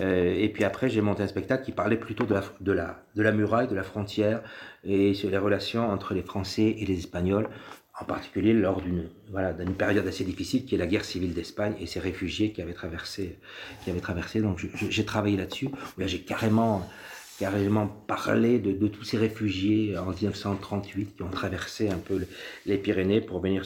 Euh, 0.00 0.34
et 0.34 0.48
puis 0.48 0.64
après, 0.64 0.88
j'ai 0.88 1.00
monté 1.00 1.22
un 1.22 1.28
spectacle 1.28 1.64
qui 1.64 1.72
parlait 1.72 1.96
plutôt 1.96 2.24
de 2.24 2.34
la, 2.34 2.42
de, 2.60 2.72
la, 2.72 3.04
de 3.14 3.22
la 3.22 3.32
muraille, 3.32 3.68
de 3.68 3.74
la 3.74 3.82
frontière, 3.82 4.42
et 4.84 5.14
sur 5.14 5.30
les 5.30 5.38
relations 5.38 5.90
entre 5.90 6.14
les 6.14 6.22
Français 6.22 6.74
et 6.78 6.86
les 6.86 6.98
Espagnols, 6.98 7.48
en 8.00 8.04
particulier 8.04 8.54
lors 8.54 8.80
d'une 8.80 9.10
voilà, 9.30 9.52
période 9.52 10.06
assez 10.06 10.24
difficile 10.24 10.64
qui 10.64 10.74
est 10.74 10.78
la 10.78 10.86
guerre 10.86 11.04
civile 11.04 11.34
d'Espagne 11.34 11.74
et 11.78 11.86
ces 11.86 12.00
réfugiés 12.00 12.52
qui 12.52 12.62
avaient 12.62 12.72
traversé. 12.72 13.38
Qui 13.84 13.90
avaient 13.90 14.00
traversé. 14.00 14.40
Donc 14.40 14.66
j'ai 14.88 15.04
travaillé 15.04 15.36
là-dessus. 15.36 15.68
Là, 15.98 16.06
j'ai 16.06 16.20
carrément 16.20 16.88
carrément 17.38 17.86
parlé 17.86 18.58
de, 18.58 18.86
tous 18.88 19.04
ces 19.04 19.16
réfugiés 19.16 19.96
en 19.98 20.10
1938 20.10 21.16
qui 21.16 21.22
ont 21.22 21.28
traversé 21.28 21.88
un 21.88 21.98
peu 21.98 22.26
les 22.66 22.78
Pyrénées 22.78 23.20
pour 23.20 23.40
venir, 23.40 23.64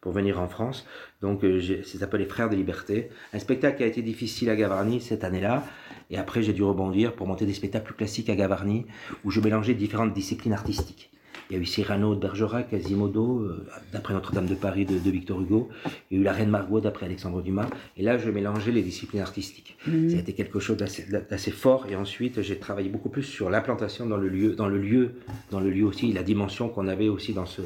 pour 0.00 0.12
venir 0.12 0.40
en 0.40 0.48
France. 0.48 0.86
Donc 1.20 1.42
ça 1.84 1.98
s'appelle 1.98 2.20
Les 2.20 2.26
Frères 2.26 2.48
de 2.48 2.56
Liberté. 2.56 3.10
Un 3.32 3.38
spectacle 3.38 3.78
qui 3.78 3.82
a 3.82 3.86
été 3.86 4.02
difficile 4.02 4.50
à 4.50 4.56
Gavarnie 4.56 5.00
cette 5.00 5.24
année-là. 5.24 5.64
Et 6.10 6.16
après, 6.16 6.42
j'ai 6.42 6.52
dû 6.52 6.62
rebondir 6.62 7.12
pour 7.12 7.26
monter 7.26 7.44
des 7.44 7.52
spectacles 7.52 7.84
plus 7.84 7.94
classiques 7.94 8.30
à 8.30 8.34
Gavarnie, 8.34 8.86
où 9.24 9.30
je 9.30 9.40
mélangeais 9.40 9.74
différentes 9.74 10.14
disciplines 10.14 10.54
artistiques. 10.54 11.10
Il 11.50 11.56
y 11.56 11.58
a 11.58 11.62
eu 11.62 11.66
Cyrano 11.66 12.14
de 12.14 12.20
Bergerac, 12.20 12.70
Quasimodo, 12.70 13.40
euh, 13.40 13.66
d'après 13.92 14.14
Notre-Dame 14.14 14.46
de 14.46 14.54
Paris 14.54 14.84
de, 14.84 15.10
Victor 15.10 15.40
Hugo. 15.40 15.68
Il 16.10 16.16
y 16.16 16.18
a 16.18 16.20
eu 16.20 16.24
La 16.24 16.32
Reine 16.32 16.50
Margot 16.50 16.80
d'après 16.80 17.06
Alexandre 17.06 17.42
Dumas. 17.42 17.68
Et 17.96 18.02
là, 18.02 18.18
je 18.18 18.30
mélangeais 18.30 18.72
les 18.72 18.82
disciplines 18.82 19.22
artistiques. 19.22 19.76
Mmh. 19.86 20.10
Ça 20.10 20.16
a 20.16 20.20
été 20.20 20.34
quelque 20.34 20.60
chose 20.60 20.76
d'assez 20.76 21.50
fort. 21.50 21.86
Et 21.90 21.96
ensuite, 21.96 22.42
j'ai 22.42 22.58
travaillé 22.58 22.90
beaucoup 22.90 23.08
plus 23.08 23.22
sur 23.22 23.48
l'implantation 23.48 24.06
dans 24.06 24.18
le 24.18 24.28
lieu, 24.28 24.54
dans 24.54 24.68
le 24.68 24.78
lieu, 24.78 25.12
dans 25.50 25.60
le 25.60 25.70
lieu 25.70 25.84
aussi, 25.84 26.12
la 26.12 26.22
dimension 26.22 26.68
qu'on 26.68 26.86
avait 26.86 27.08
aussi 27.08 27.32
dans 27.32 27.46
ce, 27.46 27.62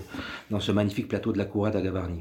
dans 0.50 0.60
ce 0.60 0.70
magnifique 0.70 1.08
plateau 1.08 1.32
de 1.32 1.38
la 1.38 1.44
Courade 1.44 1.74
à 1.74 1.82
Gavarnie. 1.82 2.20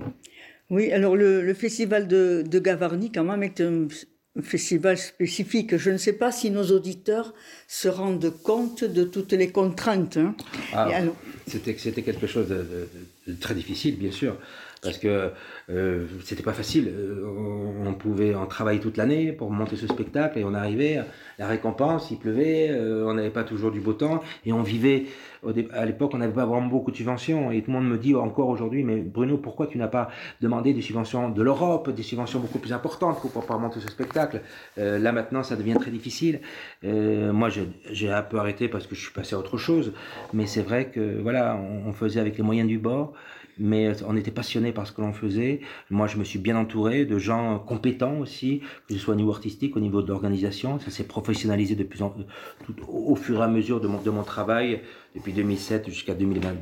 Oui, 0.72 0.91
alors 0.91 1.18
le, 1.18 1.53
festival 1.53 2.08
de, 2.08 2.44
de, 2.50 2.60
Gavarnie, 2.60 3.12
quand 3.12 3.25
même, 3.25 3.44
est 3.44 3.60
un, 3.60 3.88
festival 4.41 4.97
spécifique. 4.97 5.77
Je 5.77 5.91
ne 5.91 5.97
sais 5.97 6.13
pas 6.13 6.31
si 6.31 6.51
nos 6.51 6.65
auditeurs 6.71 7.33
se 7.67 7.88
rendent 7.88 8.33
compte 8.43 8.83
de 8.83 9.03
toutes 9.03 9.33
les 9.33 9.51
contraintes. 9.51 10.17
Hein. 10.17 10.35
Ah, 10.73 10.89
c'était, 11.47 11.73
quelque 12.01 12.27
chose 12.27 12.47
de, 12.47 12.88
très 13.39 13.53
difficile, 13.53 13.97
bien 13.97 14.11
sûr, 14.11 14.38
parce 14.81 14.97
que 14.97 15.31
euh, 15.72 16.06
c'était 16.24 16.44
pas 16.44 16.54
facile. 16.54 16.92
Euh, 16.94 17.25
on, 17.86 17.94
pouvait 17.94 18.34
en 18.34 18.46
travailler 18.46 18.80
toute 18.80 18.98
l'année 18.98 19.32
pour 19.32 19.51
monter 19.51 19.75
ce 19.75 19.86
spectacle 19.86 20.40
et 20.40 20.44
on 20.44 20.54
arrivait, 20.54 21.01
la 21.38 21.48
récompense, 21.48 22.10
il 22.10 22.18
pleuvait, 22.18 22.70
euh, 22.72 23.06
on 23.06 23.13
n'avait 23.13 23.30
pas 23.30 23.44
toujours 23.44 23.70
du 23.70 23.80
beau 23.80 23.94
temps 23.94 24.22
et 24.46 24.54
on 24.54 24.63
vivait. 24.63 25.06
à 25.74 25.86
l'époque, 25.86 26.12
on 26.13 26.18
n'avait 26.18 26.34
pas 26.34 26.46
vraiment 26.46 26.68
beaucoup 26.68 26.90
de 26.90 26.96
subventions 26.96 27.51
et 27.51 27.62
tout 27.62 27.70
le 27.70 27.78
monde 27.78 27.88
me 27.88 27.98
dit 27.98 28.16
encore 28.16 28.50
aujourd'hui, 28.50 28.84
mais 28.84 28.98
Bruno, 28.98 29.38
pourquoi 29.38 29.68
tu 29.68 29.78
n'as 29.78 29.88
pas 29.88 30.10
demandé 30.40 30.74
des 30.74 30.82
subventions 30.82 31.30
de 31.30 31.42
l'Europe, 31.44 31.90
des 31.92 32.04
subventions 32.04 32.40
beaucoup 32.40 32.60
plus 32.60 32.74
importantes 32.74 33.20
pour 33.22 33.32
pouvoir 33.32 33.60
monter 33.60 33.80
ce 33.80 33.90
spectacle? 33.90 34.42
Là 34.78 35.12
maintenant, 35.12 35.44
ça 35.44 35.56
devient 35.56 35.78
très 35.80 35.92
difficile. 35.92 36.40
moi, 36.84 37.50
j'ai 37.92 38.12
un 38.12 38.24
peu 38.24 38.38
arrêté 38.38 38.68
parce 38.68 38.88
que 38.88 38.96
je 38.96 39.01
suis 39.01 39.13
passé 39.13 39.36
à 39.36 39.40
autre 39.40 39.58
chose, 39.58 39.94
mais 40.34 40.48
c'est 40.48 40.63
vrai 40.63 40.86
que 40.90 41.20
voilà, 41.22 41.60
on 41.86 41.94
faisait 41.94 42.20
avec 42.20 42.38
les 42.38 42.44
moyens 42.44 42.68
du 42.68 42.80
bord 42.80 43.13
mais 43.62 43.92
on 44.08 44.16
était 44.18 44.32
passionné 44.32 44.72
par 44.72 44.88
ce 44.88 44.92
que 44.92 45.01
l'on 45.01 45.13
faisait. 45.13 45.61
Moi, 45.89 46.08
je 46.08 46.18
me 46.18 46.24
suis 46.24 46.39
bien 46.39 46.56
entouré 46.56 47.06
de 47.06 47.18
gens 47.18 47.60
compétents 47.60 48.18
aussi, 48.20 48.62
que 48.88 48.94
ce 48.94 49.00
soit 49.00 49.13
au 49.13 49.18
niveau 49.18 49.32
artistique, 49.32 49.75
au 49.75 49.80
niveau 49.80 50.01
de 50.01 50.08
l'organisation. 50.08 50.80
Ça 50.80 50.91
s'est 50.91 51.06
professionnalisé 51.08 51.75
de 51.75 51.84
plus 51.84 52.01
en, 52.01 52.15
au 52.88 53.15
fur 53.15 53.39
et 53.39 53.44
à 53.44 53.48
mesure 53.48 53.82
de 53.82 53.88
mon, 53.88 54.24
travail, 54.24 54.82
depuis 55.15 55.34
2007 55.34 55.89
jusqu'à 55.89 56.13
2020, 56.13 56.56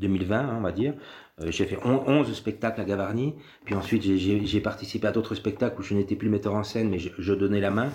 2020 0.00 0.38
hein, 0.38 0.54
on 0.58 0.60
va 0.60 0.72
dire. 0.72 0.94
Euh, 1.40 1.50
j'ai 1.50 1.64
fait 1.64 1.78
11 1.84 2.32
spectacles 2.32 2.80
à 2.80 2.84
Gavarnie, 2.84 3.34
puis 3.64 3.74
ensuite 3.74 4.02
j'ai 4.02 4.60
participé 4.60 5.06
à 5.08 5.12
d'autres 5.12 5.34
spectacles 5.34 5.80
où 5.80 5.82
je 5.82 5.94
n'étais 5.94 6.14
plus 6.14 6.28
metteur 6.28 6.54
en 6.54 6.62
scène, 6.62 6.90
mais 6.90 6.98
je 6.98 7.34
donnais 7.34 7.60
la 7.60 7.70
main. 7.70 7.90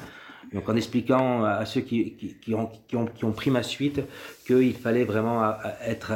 Donc 0.53 0.67
en 0.69 0.75
expliquant 0.75 1.43
à 1.43 1.65
ceux 1.65 1.81
qui, 1.81 2.13
qui, 2.41 2.53
ont, 2.55 2.69
qui, 2.87 2.95
ont, 2.95 3.05
qui 3.05 3.25
ont, 3.25 3.31
pris 3.31 3.51
ma 3.51 3.63
suite 3.63 4.01
qu'il 4.47 4.73
fallait 4.73 5.03
vraiment 5.03 5.53
être, 5.85 6.13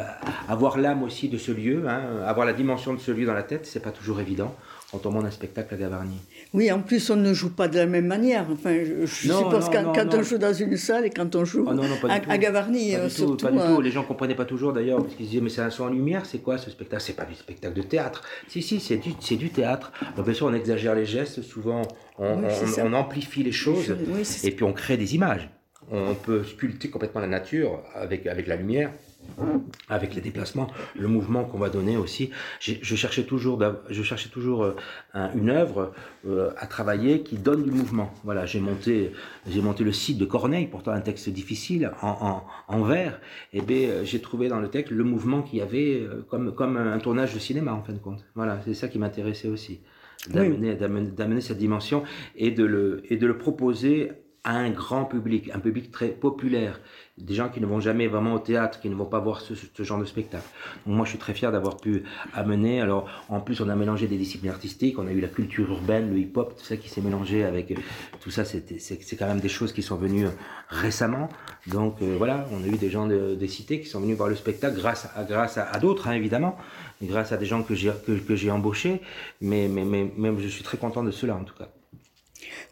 avoir 0.48 0.78
l'âme 0.78 1.04
aussi 1.04 1.30
de 1.30 1.38
ce 1.38 1.52
lieu, 1.52 1.88
hein, 1.88 2.24
avoir 2.26 2.46
la 2.46 2.54
dimension 2.54 2.94
de 2.94 3.00
ce 3.00 3.12
lieu 3.12 3.26
dans 3.26 3.34
la 3.34 3.44
tête, 3.44 3.66
c'est 3.66 3.82
pas 3.82 3.92
toujours 3.92 4.20
évident 4.20 4.56
quand 4.92 5.06
on 5.06 5.12
monte 5.12 5.26
un 5.26 5.32
spectacle 5.32 5.74
à 5.74 5.78
Gavarnie. 5.78 6.20
Oui, 6.54 6.72
en 6.72 6.82
plus, 6.82 7.10
on 7.10 7.16
ne 7.16 7.34
joue 7.34 7.50
pas 7.50 7.68
de 7.68 7.78
la 7.78 7.88
même 7.88 8.06
manière. 8.06 8.46
Enfin, 8.52 8.78
je, 8.84 9.06
suppose 9.08 9.70
que 9.70 9.96
quand, 9.96 10.14
on 10.14 10.22
joue 10.22 10.38
dans 10.38 10.54
une 10.54 10.78
salle 10.78 11.06
et 11.06 11.10
quand 11.10 11.36
on 11.36 11.46
joue 11.46 11.68
ah, 11.68 12.20
à, 12.30 12.38
Gavarnie, 12.38 12.96
pas 12.96 13.10
surtout. 13.10 13.36
Tout, 13.38 13.46
pas 13.46 13.52
du 13.52 13.58
tout. 13.58 13.80
Euh, 13.80 13.82
Les 13.82 13.90
gens 13.90 14.04
ne 14.04 14.08
comprenaient 14.08 14.36
pas 14.36 14.46
toujours 14.46 14.72
d'ailleurs, 14.72 15.02
parce 15.02 15.16
qu'ils 15.16 15.26
disaient, 15.26 15.42
mais 15.42 15.50
c'est 15.50 15.62
un 15.62 15.72
son 15.72 15.86
en 15.86 15.90
lumière, 15.90 16.28
c'est 16.28 16.40
quoi 16.40 16.60
ce 16.60 16.70
spectacle? 16.70 17.02
C'est 17.02 17.16
pas 17.16 17.26
du 17.26 17.34
spectacle 17.34 17.74
de 17.76 17.82
théâtre. 17.82 18.22
Si, 18.48 18.62
si, 18.62 18.80
c'est 18.80 18.98
du, 18.98 19.14
du 19.14 19.50
théâtre. 19.50 19.92
Bien 20.24 20.34
sûr, 20.34 20.46
on 20.46 20.54
exagère 20.54 20.94
les 20.94 21.06
gestes, 21.06 21.42
souvent, 21.42 21.82
on, 22.20 22.44
on, 22.84 22.94
amplifie 22.94 23.42
les 23.42 23.52
choses, 23.52 23.96
et 24.44 24.52
puis 24.52 24.64
on 24.64 24.74
crée 24.74 24.98
des 24.98 25.16
images. 25.16 25.50
On 25.92 26.14
peut 26.14 26.44
sculpter 26.44 26.90
complètement 26.90 27.22
la 27.22 27.28
nature 27.28 27.82
avec, 27.96 28.28
avec 28.28 28.48
la 28.48 28.56
lumière 28.56 28.92
avec 29.90 30.16
les 30.16 30.22
déplacements, 30.22 30.68
le 30.98 31.08
mouvement 31.08 31.44
qu'on 31.44 31.58
va 31.58 31.70
donner 31.70 31.98
aussi. 31.98 32.32
Je 32.60 32.96
cherchais 32.96 33.24
toujours, 33.24 33.62
je 33.90 34.04
cherchais 34.04 34.30
toujours 34.30 34.64
euh, 34.64 34.76
une 35.36 35.50
œuvre 35.50 35.94
euh, 36.28 36.52
à 36.58 36.68
travailler 36.68 37.22
qui 37.22 37.38
donne 37.38 37.64
du 37.64 37.72
mouvement. 37.72 38.14
Voilà, 38.24 38.46
j'ai 38.46 38.60
monté, 38.60 39.12
j'ai 39.48 39.62
monté 39.62 39.84
le 39.84 39.92
site 39.92 40.18
de 40.18 40.26
Corneille, 40.26 40.68
pourtant 40.68 40.92
un 40.92 41.02
texte 41.02 41.30
difficile 41.30 41.92
en, 42.02 42.44
en, 42.68 42.84
vers. 42.84 43.20
Et 43.52 43.62
bien, 43.62 43.90
euh, 43.90 44.06
j'ai 44.06 44.22
trouvé 44.22 44.48
dans 44.48 44.60
le 44.60 44.70
texte 44.70 44.92
le 44.92 45.04
mouvement 45.04 45.42
qu'il 45.42 45.60
y 45.60 45.62
avait 45.62 46.08
comme, 46.30 46.54
comme 46.54 46.78
un 46.78 47.00
tournage 47.00 47.34
de 47.34 47.40
cinéma 47.40 47.74
en 47.74 47.84
fin 47.84 47.94
de 47.94 48.00
compte. 48.00 48.26
Voilà, 48.36 48.60
c'est 48.66 48.74
ça 48.74 48.88
qui 48.88 49.00
m'intéressait 49.00 49.50
aussi, 49.50 49.82
d'amener, 50.30 50.76
d'amener 50.76 51.42
cette 51.42 51.58
dimension 51.58 52.04
et 52.36 52.52
de 52.52 52.64
le, 52.64 53.02
et 53.10 53.18
de 53.18 53.28
le 53.28 53.38
proposer 53.38 54.12
un 54.46 54.70
grand 54.72 55.06
public, 55.06 55.50
un 55.54 55.60
public 55.60 55.90
très 55.92 56.10
populaire, 56.10 56.80
des 57.18 57.34
gens 57.34 57.48
qui 57.48 57.62
ne 57.62 57.66
vont 57.66 57.80
jamais 57.80 58.08
vraiment 58.08 58.34
au 58.34 58.40
théâtre, 58.40 58.80
qui 58.82 58.90
ne 58.90 58.96
vont 58.96 59.06
pas 59.06 59.20
voir 59.20 59.40
ce, 59.42 59.84
genre 59.84 60.00
de 60.00 60.06
spectacle. 60.06 60.48
Moi, 60.86 61.06
je 61.06 61.12
suis 61.12 61.20
très 61.20 61.34
fier 61.34 61.52
d'avoir 61.52 61.78
pu 61.78 62.04
amener. 62.34 62.82
Alors, 62.82 63.08
en 63.30 63.40
plus, 63.40 63.62
on 63.62 63.70
a 63.70 63.76
mélangé 63.76 64.08
des 64.08 64.18
disciplines 64.18 64.52
artistiques, 64.52 65.00
on 65.00 65.08
a 65.08 65.12
eu 65.12 65.22
la 65.22 65.28
culture 65.28 65.70
urbaine, 65.70 66.10
le 66.10 66.18
hip-hop, 66.18 66.58
tout 66.58 66.66
ça 66.66 66.76
qui 66.76 66.90
s'est 66.90 67.02
mélangé 67.02 67.44
avec 67.46 67.74
tout 68.20 68.32
ça. 68.32 68.44
C'est 68.44 69.16
quand 69.18 69.28
même 69.28 69.40
des 69.40 69.50
choses 69.50 69.72
qui 69.72 69.84
sont 69.84 69.96
venues 69.96 70.28
récemment. 70.68 71.30
Donc 71.68 72.02
euh, 72.02 72.16
voilà, 72.18 72.46
on 72.52 72.64
a 72.64 72.68
eu 72.68 72.78
des 72.78 72.90
gens 72.90 73.08
des 73.08 73.48
cités 73.48 73.80
qui 73.80 73.88
sont 73.88 74.02
venus 74.02 74.18
voir 74.18 74.28
le 74.28 74.36
spectacle 74.36 74.76
grâce 74.76 75.08
à, 75.16 75.24
grâce 75.24 75.58
à, 75.58 75.80
d'autres, 75.80 76.08
hein, 76.08 76.14
évidemment, 76.14 76.58
grâce 77.02 77.32
à 77.32 77.38
des 77.38 77.46
gens 77.46 77.64
que 77.64 77.76
j'ai 77.76 77.92
que, 78.06 78.50
embauchés. 78.50 79.02
Mais, 79.40 79.70
mais, 79.70 79.86
mais, 79.86 80.12
mais 80.18 80.32
je 80.40 80.48
suis 80.48 80.64
très 80.64 80.78
content 80.78 81.04
de 81.04 81.12
cela, 81.12 81.36
en 81.36 81.44
tout 81.44 81.56
cas. 81.56 81.70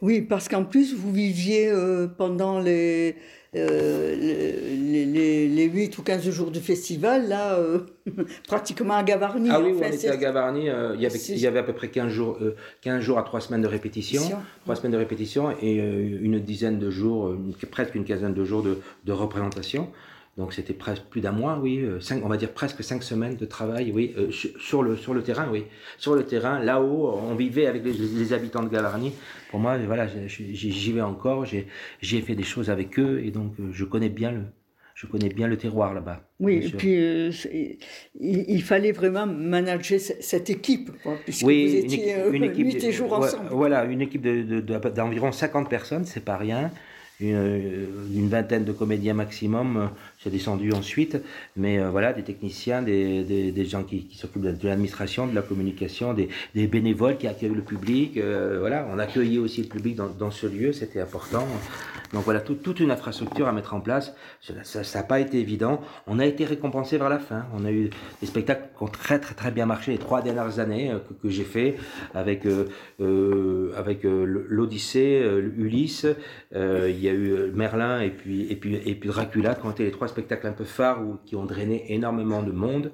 Oui, 0.01 0.21
parce 0.21 0.47
qu'en 0.47 0.63
plus, 0.63 0.95
vous 0.95 1.11
viviez 1.11 1.67
euh, 1.69 2.07
pendant 2.07 2.59
les, 2.59 3.15
euh, 3.55 4.15
les, 4.15 5.05
les, 5.05 5.47
les, 5.47 5.63
8 5.65 5.97
ou 5.97 6.03
15 6.03 6.29
jours 6.29 6.51
du 6.51 6.59
festival, 6.59 7.27
là, 7.27 7.55
euh, 7.55 7.79
pratiquement 8.47 8.95
à 8.95 9.03
Gavarnie. 9.03 9.49
Ah 9.51 9.59
oui, 9.61 9.73
on 9.77 9.83
était 9.83 10.09
à 10.09 10.17
Gavarnie, 10.17 10.67
il, 10.95 11.01
y 11.01 11.05
avait, 11.05 11.19
il 11.19 11.39
y 11.39 11.47
avait 11.47 11.59
à 11.59 11.63
peu 11.63 11.73
près 11.73 11.89
15 11.89 12.09
jours, 12.09 12.39
15 12.81 13.01
jours 13.01 13.19
à 13.19 13.23
3 13.23 13.41
semaines 13.41 13.61
de 13.61 13.67
répétition, 13.67 14.21
3 14.63 14.75
semaines 14.75 14.93
de 14.93 14.97
répétition 14.97 15.51
et 15.61 15.75
une 15.75 16.39
dizaine 16.39 16.79
de 16.79 16.89
jours, 16.89 17.35
presque 17.69 17.95
une 17.95 18.05
quinzaine 18.05 18.33
de 18.33 18.43
jours 18.43 18.63
de, 18.63 18.79
de 19.05 19.11
représentation. 19.11 19.89
Donc 20.37 20.53
c'était 20.53 20.73
presque 20.73 21.03
plus 21.03 21.19
d'un 21.19 21.33
mois, 21.33 21.59
oui, 21.61 21.79
euh, 21.79 21.99
cinq, 21.99 22.23
on 22.23 22.29
va 22.29 22.37
dire 22.37 22.53
presque 22.53 22.83
cinq 22.83 23.03
semaines 23.03 23.35
de 23.35 23.45
travail, 23.45 23.91
oui, 23.93 24.13
euh, 24.17 24.31
sur, 24.31 24.81
le, 24.81 24.95
sur 24.95 25.13
le 25.13 25.23
terrain, 25.23 25.49
oui. 25.51 25.65
Sur 25.97 26.15
le 26.15 26.23
terrain, 26.23 26.59
là-haut, 26.59 27.19
on 27.21 27.35
vivait 27.35 27.67
avec 27.67 27.83
les, 27.83 28.33
habitants 28.33 28.63
de 28.63 28.69
Gavarnie. 28.69 29.11
Pour 29.49 29.59
moi, 29.59 29.77
voilà, 29.77 30.07
j'y 30.07 30.93
vais 30.93 31.01
encore, 31.01 31.45
j'ai 31.45 32.21
fait 32.21 32.35
des 32.35 32.43
choses 32.43 32.69
avec 32.69 32.97
eux 32.97 33.21
et 33.25 33.31
donc 33.31 33.53
euh, 33.59 33.71
je 33.73 33.83
connais 33.83 34.07
bien 34.07 34.31
le, 34.31 34.43
je 34.95 35.05
connais 35.05 35.27
bien 35.27 35.47
le 35.47 35.57
terroir 35.57 35.93
là-bas. 35.93 36.21
Oui, 36.39 36.61
et 36.63 36.69
puis 36.69 36.95
il, 38.21 38.63
fallait 38.63 38.93
vraiment 38.93 39.27
manager 39.27 39.99
cette 39.99 40.49
équipe, 40.49 40.91
puisque 41.25 41.45
oui, 41.45 41.67
vous 41.67 41.85
étiez 41.85 42.15
une 42.31 42.45
équipe, 42.45 42.67
nuit 42.67 42.85
et 42.85 42.91
jour 42.93 43.11
ensemble. 43.11 43.49
Voilà, 43.51 43.83
une 43.83 43.99
équipe 44.01 44.21
d'environ 44.21 45.29
de, 45.29 45.35
50 45.35 45.69
personnes, 45.69 46.05
c'est 46.05 46.23
pas 46.23 46.37
rien. 46.37 46.71
Une, 47.21 48.29
vingtaine 48.29 48.65
de 48.65 48.71
comédiens 48.71 49.13
maximum, 49.13 49.89
c'est 50.23 50.29
descendu 50.29 50.71
ensuite, 50.71 51.17
mais 51.55 51.79
euh, 51.79 51.89
voilà, 51.89 52.13
des 52.13 52.23
techniciens, 52.23 52.81
des, 52.81 53.23
des, 53.23 53.65
gens 53.65 53.83
qui, 53.83 54.07
s'occupent 54.13 54.43
de, 54.43 54.67
l'administration, 54.67 55.25
de 55.27 55.33
la 55.33 55.41
communication, 55.41 56.13
des, 56.13 56.67
bénévoles 56.67 57.17
qui 57.17 57.27
accueillent 57.27 57.55
le 57.55 57.63
public. 57.63 58.17
Euh, 58.17 58.57
voilà, 58.59 58.87
on 58.91 58.99
accueillait 58.99 59.39
aussi 59.39 59.63
le 59.63 59.67
public 59.67 59.95
dans, 59.95 60.31
ce 60.31 60.47
lieu, 60.47 60.73
c'était 60.73 61.01
important. 61.01 61.47
Donc 62.13 62.23
voilà, 62.25 62.41
toute 62.41 62.79
une 62.79 62.91
infrastructure 62.91 63.47
à 63.47 63.53
mettre 63.53 63.73
en 63.73 63.79
place. 63.79 64.13
Ça 64.63 64.81
n'a 64.81 65.03
pas 65.03 65.19
été 65.19 65.39
évident. 65.39 65.81
On 66.07 66.19
a 66.19 66.25
été 66.25 66.43
récompensé 66.45 66.97
vers 66.97 67.09
la 67.09 67.19
fin. 67.19 67.45
On 67.55 67.63
a 67.63 67.71
eu 67.71 67.89
des 68.19 68.27
spectacles 68.27 68.67
qui 68.77 68.83
ont 68.83 68.87
très 68.87 69.17
très 69.19 69.33
très 69.33 69.49
bien 69.49 69.65
marché 69.65 69.93
les 69.93 69.97
trois 69.97 70.21
dernières 70.21 70.59
années 70.59 70.91
euh, 70.91 70.99
que, 71.21 71.29
j'ai 71.29 71.45
fait 71.45 71.77
avec 72.13 72.45
euh, 72.45 73.71
avec 73.77 74.03
l'Odyssée, 74.03 75.23
Ulysse. 75.57 76.05
il 76.53 76.99
y 76.99 77.09
a 77.09 77.10
eu 77.13 77.51
Merlin 77.53 78.01
et 78.01 78.09
puis 78.09 78.51
et 78.51 78.55
puis 78.55 78.75
et 78.75 78.95
puis 78.95 79.09
Dracula 79.09 79.55
qui 79.55 79.65
ont 79.65 79.71
été 79.71 79.83
les 79.83 79.91
trois 79.91 80.07
spectacles 80.07 80.47
un 80.47 80.53
peu 80.53 80.65
phares 80.65 81.01
ou 81.01 81.17
qui 81.25 81.35
ont 81.35 81.45
drainé 81.45 81.85
énormément 81.93 82.43
de 82.43 82.51
monde. 82.51 82.91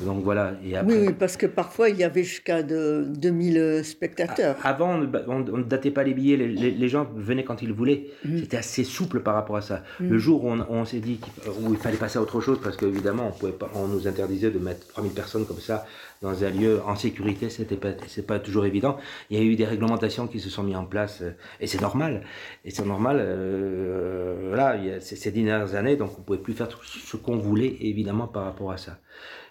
Donc 0.00 0.22
voilà. 0.22 0.54
Et 0.64 0.76
après, 0.76 1.06
oui, 1.06 1.12
parce 1.18 1.36
que 1.36 1.46
parfois 1.46 1.88
il 1.88 1.96
y 1.96 2.04
avait 2.04 2.22
jusqu'à 2.22 2.62
2000 2.62 3.80
spectateurs. 3.84 4.56
Avant, 4.62 5.00
on 5.26 5.38
ne 5.40 5.62
datait 5.62 5.90
pas 5.90 6.04
les 6.04 6.14
billets, 6.14 6.36
les, 6.36 6.88
gens 6.88 7.06
venaient 7.16 7.44
quand 7.44 7.62
ils 7.62 7.72
voulaient. 7.72 8.06
Mm. 8.24 8.38
C'était 8.38 8.56
assez 8.56 8.84
souple 8.84 9.20
par 9.20 9.34
rapport 9.34 9.56
à 9.56 9.62
ça. 9.62 9.82
Mm. 10.00 10.08
Le 10.08 10.18
jour 10.18 10.44
où 10.44 10.50
on, 10.50 10.84
s'est 10.84 11.00
dit 11.00 11.18
qu'il 11.18 11.76
fallait 11.78 11.96
passer 11.96 12.18
à 12.18 12.22
autre 12.22 12.40
chose, 12.40 12.60
parce 12.62 12.76
qu'évidemment, 12.76 13.32
on, 13.42 13.52
on 13.74 13.88
nous 13.88 14.06
interdisait 14.06 14.50
de 14.50 14.58
mettre 14.58 14.86
3000 14.88 15.12
personnes 15.12 15.46
comme 15.46 15.60
ça 15.60 15.84
dans 16.22 16.44
un 16.44 16.50
lieu 16.50 16.80
en 16.84 16.96
sécurité, 16.96 17.48
c'était 17.48 17.76
pas, 17.76 17.90
c'est 18.06 18.26
pas 18.26 18.38
toujours 18.38 18.66
évident. 18.66 18.98
Il 19.30 19.38
y 19.38 19.40
a 19.40 19.44
eu 19.44 19.54
des 19.54 19.64
réglementations 19.64 20.26
qui 20.26 20.40
se 20.40 20.50
sont 20.50 20.62
mises 20.62 20.76
en 20.76 20.84
place, 20.84 21.22
euh, 21.22 21.30
et 21.60 21.66
c'est 21.66 21.80
normal. 21.80 22.24
Et 22.64 22.70
c'est 22.70 22.84
normal, 22.84 23.18
euh, 23.20 24.46
voilà, 24.48 24.76
il 24.76 24.86
y 24.86 24.90
a 24.90 25.00
ces, 25.00 25.30
dernières 25.30 25.74
années, 25.74 25.96
donc 25.96 26.18
on 26.18 26.22
pouvait 26.22 26.38
plus 26.38 26.54
faire 26.54 26.68
tout 26.68 26.82
ce 26.82 27.16
qu'on 27.16 27.36
voulait, 27.36 27.76
évidemment, 27.80 28.26
par 28.26 28.44
rapport 28.44 28.72
à 28.72 28.76
ça. 28.78 28.98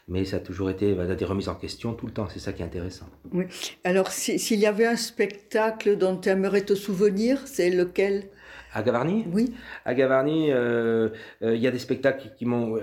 Mais 0.10 0.24
ça 0.24 0.38
a 0.38 0.40
toujours 0.40 0.70
été 0.70 0.96
des 0.96 1.26
remises 1.26 1.50
en 1.50 1.56
question 1.56 1.94
tout 1.94 2.06
le 2.06 2.14
temps, 2.14 2.28
c'est 2.30 2.40
ça 2.40 2.54
qui 2.54 2.62
est 2.62 2.66
intéressant. 2.66 3.08
Oui. 3.34 3.46
Alors, 3.84 4.12
s'il 4.12 4.60
y 4.60 4.66
avait 4.66 4.86
un 4.86 4.96
spectacle 4.96 5.98
dont 5.98 6.16
tu 6.16 6.30
aimerais 6.30 6.62
te 6.62 6.76
souvenir, 6.76 7.42
c'est 7.46 7.70
lequel? 7.70 8.30
À 8.74 8.84
Gavarnie? 8.84 9.26
Oui. 9.34 9.54
À 9.86 9.94
Gavarnie, 9.94 10.52
euh, 10.52 11.10
euh, 11.42 11.56
il 11.56 11.62
y 11.62 11.68
a 11.68 11.72
des 11.72 11.80
spectacles 11.80 12.32
qui 12.38 12.46
m'ont. 12.46 12.80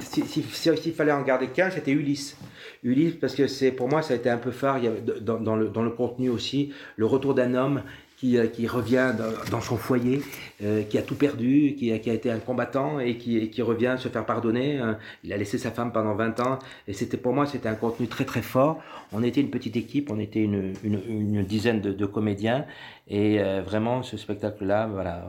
S'il 0.00 0.92
fallait 0.92 1.12
en 1.12 1.22
garder 1.22 1.48
qu'un, 1.48 1.70
c'était 1.70 1.92
Ulysse. 1.92 2.36
Ulysse, 2.84 3.14
parce 3.20 3.34
que 3.34 3.46
c'est 3.46 3.72
pour 3.72 3.88
moi, 3.88 4.02
ça 4.02 4.14
a 4.14 4.16
été 4.16 4.30
un 4.30 4.38
peu 4.38 4.50
phare 4.50 4.78
il 4.78 4.84
y 4.84 5.20
dans, 5.20 5.40
dans, 5.40 5.56
le, 5.56 5.68
dans 5.68 5.82
le 5.82 5.90
contenu 5.90 6.28
aussi, 6.28 6.72
le 6.96 7.06
retour 7.06 7.34
d'un 7.34 7.54
homme 7.54 7.82
qui, 8.18 8.36
euh, 8.36 8.48
qui 8.48 8.66
revient 8.66 9.14
dans, 9.50 9.60
son 9.60 9.76
foyer, 9.76 10.22
euh, 10.62 10.82
qui 10.82 10.98
a 10.98 11.02
tout 11.02 11.14
perdu, 11.14 11.76
qui 11.78 11.92
a, 11.92 11.98
qui 11.98 12.10
a, 12.10 12.14
été 12.14 12.30
un 12.30 12.40
combattant 12.40 12.98
et 12.98 13.16
qui, 13.16 13.48
qui, 13.50 13.62
revient 13.62 13.94
se 13.98 14.08
faire 14.08 14.26
pardonner. 14.26 14.80
Euh, 14.80 14.94
il 15.22 15.32
a 15.32 15.36
laissé 15.36 15.56
sa 15.56 15.70
femme 15.70 15.92
pendant 15.92 16.14
20 16.14 16.40
ans 16.40 16.58
et 16.88 16.92
c'était 16.92 17.16
pour 17.16 17.32
moi 17.32 17.46
c'était 17.46 17.68
un 17.68 17.76
contenu 17.76 18.08
très 18.08 18.24
très 18.24 18.42
fort. 18.42 18.80
On 19.12 19.22
était 19.22 19.40
une 19.40 19.50
petite 19.50 19.76
équipe, 19.76 20.10
on 20.10 20.18
était 20.18 20.42
une, 20.42 20.74
une, 20.82 21.00
une 21.08 21.44
dizaine 21.44 21.80
de, 21.80 21.92
de, 21.92 22.06
comédiens 22.06 22.66
et 23.06 23.38
vraiment 23.64 24.02
ce 24.02 24.16
spectacle-là, 24.16 24.86
voilà, 24.86 25.24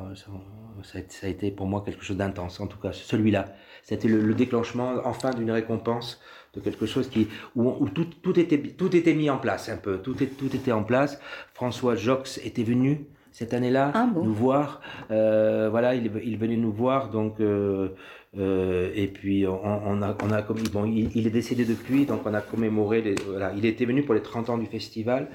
ça, 0.83 0.99
ça, 1.07 1.27
a 1.27 1.29
été 1.29 1.51
pour 1.51 1.67
moi 1.67 1.83
quelque 1.85 2.03
chose 2.03 2.17
d'intense. 2.17 2.59
En 2.59 2.67
tout 2.67 2.77
cas, 2.77 2.91
celui-là, 2.91 3.53
c'était 3.89 4.07
le, 4.07 4.21
le 4.21 4.35
déclenchement 4.35 4.93
enfin 5.03 5.31
d'une 5.31 5.49
récompense 5.49 6.21
de 6.53 6.59
quelque 6.59 6.85
chose 6.85 7.09
qui, 7.09 7.27
où, 7.55 7.89
tout, 7.89 8.05
tout, 8.21 8.39
était, 8.39 8.59
tout 8.59 8.95
était 8.95 9.15
mis 9.15 9.31
en 9.31 9.37
place 9.37 9.67
un 9.67 9.77
peu, 9.77 9.97
tout, 9.97 10.21
est, 10.21 10.37
tout 10.37 10.55
était 10.55 10.71
en 10.71 10.83
place. 10.83 11.19
François 11.55 11.95
Jox 11.95 12.39
était 12.43 12.63
venu 12.63 13.07
cette 13.31 13.53
année-là 13.53 13.91
ah 13.95 14.07
nous 14.13 14.33
voir. 14.33 14.81
Euh, 15.09 15.69
voilà, 15.71 15.95
il, 15.95 16.11
il 16.23 16.37
venait 16.37 16.55
nous 16.55 16.71
voir, 16.71 17.09
donc 17.09 17.39
euh, 17.39 17.89
euh, 18.37 18.91
et 18.93 19.07
puis 19.07 19.47
on, 19.47 19.59
on, 19.63 20.01
a, 20.03 20.15
on 20.23 20.31
a 20.31 20.41
bon, 20.41 20.85
il, 20.85 21.09
il, 21.15 21.25
est 21.25 21.31
décédé 21.31 21.65
depuis, 21.65 22.05
donc 22.05 22.21
on 22.25 22.33
a 22.35 22.41
commémoré. 22.41 23.01
Les, 23.01 23.15
voilà, 23.27 23.53
il 23.55 23.65
était 23.65 23.85
venu 23.85 24.03
pour 24.03 24.13
les 24.13 24.21
30 24.21 24.51
ans 24.51 24.57
du 24.59 24.67
festival 24.67 25.29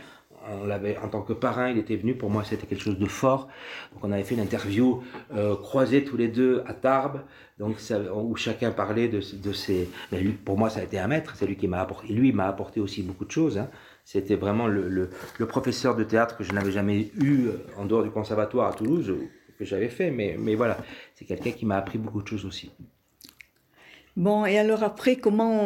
on 0.49 0.65
l'avait 0.67 0.97
en 0.99 1.09
tant 1.09 1.23
que 1.23 1.33
parrain, 1.33 1.71
il 1.71 1.79
était 1.79 1.97
venu. 1.97 2.15
Pour 2.15 2.31
moi, 2.31 2.45
c'était 2.45 2.67
quelque 2.67 2.83
chose 2.83 2.99
de 2.99 3.07
fort. 3.07 3.49
Donc, 3.93 4.05
on 4.05 4.13
avait 4.13 4.25
fait 4.25 4.35
une 4.35 4.41
interview 4.41 5.03
euh, 5.35 5.57
croisée 5.57 6.05
tous 6.05 6.17
les 6.17 6.29
deux 6.29 6.63
à 6.67 6.75
Tarbes, 6.75 7.21
donc 7.59 7.77
où 8.15 8.37
chacun 8.37 8.71
parlait 8.71 9.09
de, 9.09 9.21
de 9.21 9.53
ses. 9.53 9.89
lui, 10.13 10.33
pour 10.33 10.59
moi, 10.59 10.71
ça 10.71 10.81
a 10.81 10.83
été 10.83 10.99
un 10.99 11.07
maître. 11.07 11.35
C'est 11.37 11.47
lui 11.47 11.57
qui 11.57 11.69
m'a 11.69 11.81
apporté. 11.81 12.13
Lui 12.13 12.33
m'a 12.33 12.49
apporté 12.49 12.81
aussi 12.81 13.03
beaucoup 13.03 13.25
de 13.25 13.31
choses. 13.31 13.59
Hein. 13.59 13.69
C'était 14.05 14.37
vraiment 14.37 14.67
le, 14.67 14.89
le, 14.89 15.11
le, 15.39 15.47
professeur 15.47 15.97
de 15.97 16.05
théâtre 16.05 16.37
que 16.37 16.45
je 16.45 16.53
n'avais 16.53 16.73
jamais 16.73 17.11
eu 17.21 17.47
euh, 17.47 17.67
en 17.79 17.87
dehors 17.87 18.03
du 18.03 18.11
conservatoire 18.11 18.69
à 18.69 18.75
Toulouse 18.75 19.15
que 19.59 19.65
j'avais 19.65 19.89
fait. 19.89 20.11
Mais, 20.11 20.37
mais 20.39 20.55
voilà, 20.55 20.79
c'est 21.15 21.25
quelqu'un 21.25 21.53
qui 21.53 21.65
m'a 21.65 21.77
appris 21.77 21.99
beaucoup 21.99 22.23
de 22.23 22.29
choses 22.29 22.45
aussi. 22.45 22.71
Bon, 24.17 24.47
et 24.47 24.59
alors 24.59 24.85
après, 24.85 25.17
comment 25.17 25.61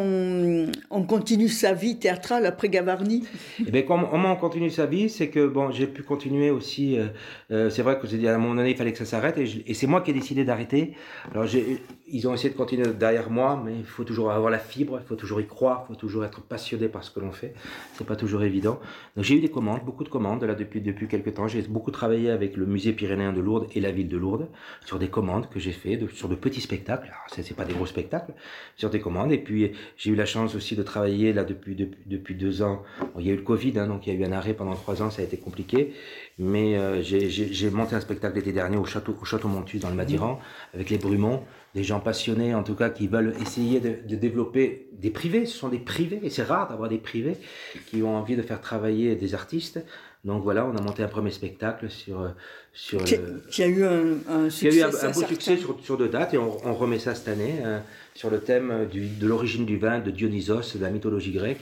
on, 0.91 1.03
continue 1.03 1.51
sa 1.51 1.75
vie 1.75 1.99
théâtrale 1.99 2.47
après 2.47 2.71
Gavarnie 2.71 3.25
Eh 3.61 3.71
bien, 3.71 3.83
comment 3.83 4.09
on 4.11 4.37
continue 4.37 4.71
sa 4.71 4.87
vie, 4.87 5.11
c'est 5.11 5.29
que 5.29 5.47
bon, 5.47 5.71
j'ai 5.71 5.87
pu 5.87 6.03
continuer 6.03 6.51
aussi. 6.51 6.99
Euh, 6.99 7.09
euh, 7.51 7.69
c'est 7.69 7.83
vrai 7.83 7.99
que 7.99 8.07
j'ai 8.07 8.17
dit 8.17 8.27
à 8.27 8.35
un 8.35 8.39
moment 8.39 8.55
donné, 8.55 8.71
il 8.71 8.77
fallait 8.77 8.93
que 8.93 8.99
ça 8.99 9.05
s'arrête, 9.05 9.37
et, 9.37 9.75
c'est 9.75 9.87
moi 9.87 10.01
qui 10.01 10.13
ai 10.13 10.15
décidé 10.15 10.47
d'arrêter. 10.47 10.95
Alors, 11.31 11.45
ils 12.11 12.27
ont 12.27 12.33
essayé 12.33 12.49
de 12.49 12.57
continuer 12.57 12.87
derrière 12.99 13.29
moi, 13.29 13.63
mais 13.63 13.75
il 13.77 13.85
faut 13.85 14.05
toujours 14.05 14.31
avoir 14.31 14.51
la 14.51 14.59
fibre, 14.59 14.99
il 14.99 15.07
faut 15.07 15.17
toujours 15.17 15.43
y 15.43 15.47
croire, 15.47 15.85
il 15.85 15.93
faut 15.93 16.01
toujours 16.01 16.25
être 16.25 16.41
passionné 16.41 16.89
par 16.89 17.05
ce 17.05 17.11
que 17.11 17.21
l'on 17.21 17.33
fait. 17.33 17.53
C'est 17.99 18.07
pas 18.07 18.17
toujours 18.17 18.45
évident. 18.45 18.81
Donc, 19.15 19.27
j'ai 19.27 19.35
eu 19.35 19.41
des 19.41 19.51
commandes, 19.51 19.81
beaucoup 19.85 20.05
de 20.05 20.09
commandes 20.09 20.43
là 20.45 20.55
depuis 20.55 20.81
depuis 20.81 21.07
quelques 21.07 21.35
temps. 21.35 21.49
J'ai 21.49 21.61
beaucoup 21.63 21.91
travaillé 21.91 22.31
avec 22.31 22.57
le 22.57 22.65
musée 22.65 22.95
pyrénéen 22.95 23.35
de 23.35 23.43
Lourdes 23.43 23.67
et 23.75 23.81
la 23.81 23.91
ville 23.91 24.09
de 24.09 24.17
Lourdes 24.17 24.49
sur 24.87 24.99
des 24.99 25.09
commandes 25.09 25.51
que 25.51 25.61
j'ai 25.61 25.73
fait, 25.73 26.01
sur 26.15 26.31
de 26.31 26.35
petits 26.35 26.63
spectacles. 26.63 27.09
Alors, 27.09 27.27
c'est 27.29 27.55
pas 27.55 27.67
des 27.67 27.75
gros 27.75 27.85
spectacles 27.85 28.33
sur 28.77 28.91
des 28.91 29.01
commandes. 29.01 29.33
Et 29.33 29.39
puis, 29.39 29.73
j'ai 29.97 30.11
eu 30.11 30.15
la 30.15 30.27
chance 30.27 30.55
aussi 30.55 30.77
de 30.77 30.83
travailler 30.83 31.33
là 31.33 31.45
depuis, 31.45 31.75
depuis, 32.07 32.35
deux 32.35 32.63
ans. 32.63 32.83
il 33.19 33.27
y 33.27 33.31
a 33.31 33.33
eu 33.33 33.37
le 33.37 33.43
Covid, 33.43 33.79
hein, 33.79 33.87
donc 33.87 34.07
il 34.07 34.15
y 34.15 34.17
a 34.17 34.19
eu 34.19 34.25
un 34.25 34.33
arrêt 34.33 34.55
pendant 34.55 34.75
trois 34.75 35.03
ans, 35.03 35.11
ça 35.11 35.23
a 35.23 35.25
été 35.25 35.37
compliqué. 35.37 35.93
Mais 36.39 36.77
euh, 36.77 37.03
j'ai 37.03 37.71
monté 37.71 37.97
un 37.97 38.01
spectacle 38.01 38.37
l'été 38.37 38.53
dernier 38.53 38.77
au 38.77 38.85
château, 38.85 39.17
au 39.21 39.25
château 39.25 39.49
Montus 39.49 39.81
dans 39.81 39.91
le 39.91 39.97
Madiran, 39.97 40.41
avec 40.75 40.91
les 40.91 40.99
Brumons, 40.99 41.43
des 41.75 41.83
gens 41.83 42.01
passionnés 42.01 42.55
en 42.55 42.63
tout 42.63 42.75
cas 42.75 42.91
qui 42.91 43.09
veulent 43.09 43.35
essayer 43.41 43.81
de, 43.81 43.97
de 44.09 44.17
développer 44.17 44.89
des 44.93 45.11
privés. 45.11 45.47
Ce 45.47 45.57
sont 45.57 45.69
des 45.69 45.79
privés, 45.79 46.21
et 46.23 46.31
c'est 46.31 46.45
rare 46.45 46.69
d'avoir 46.69 46.89
des 46.89 46.99
privés 46.99 47.37
qui 47.91 48.03
ont 48.03 48.17
envie 48.17 48.37
de 48.37 48.43
faire 48.43 48.61
travailler 48.61 49.17
des 49.17 49.35
artistes. 49.35 49.81
Donc 50.25 50.43
voilà, 50.43 50.67
on 50.67 50.77
a 50.77 50.81
monté 50.81 51.03
un 51.03 51.09
premier 51.09 51.31
spectacle 51.31 51.89
sur. 51.89 52.35
Sur 52.73 53.03
qui, 53.05 53.15
a 53.63 53.67
eu 53.67 53.85
un, 53.85 54.51
succès. 54.51 54.71
Qui 54.71 54.83
a 54.83 54.89
eu 54.89 55.07
un, 55.07 55.11
beau 55.11 55.23
succès 55.25 55.57
sur, 55.57 55.79
sur, 55.83 55.97
deux 55.97 56.09
dates 56.09 56.35
et 56.35 56.39
on, 56.39 56.67
on 56.67 56.75
remet 56.75 56.99
ça 56.99 57.15
cette 57.15 57.29
année 57.29 57.57
euh, 57.65 57.79
sur 58.19 58.31
le 58.31 58.41
thème 58.41 58.89
du, 58.91 59.07
de 59.07 59.29
l'origine 59.29 59.65
du 59.65 59.77
vin 59.77 60.01
de 60.01 60.11
Dionysos, 60.11 60.77
de 60.77 60.83
la 60.83 60.91
mythologie 60.91 61.31
grecque. 61.31 61.61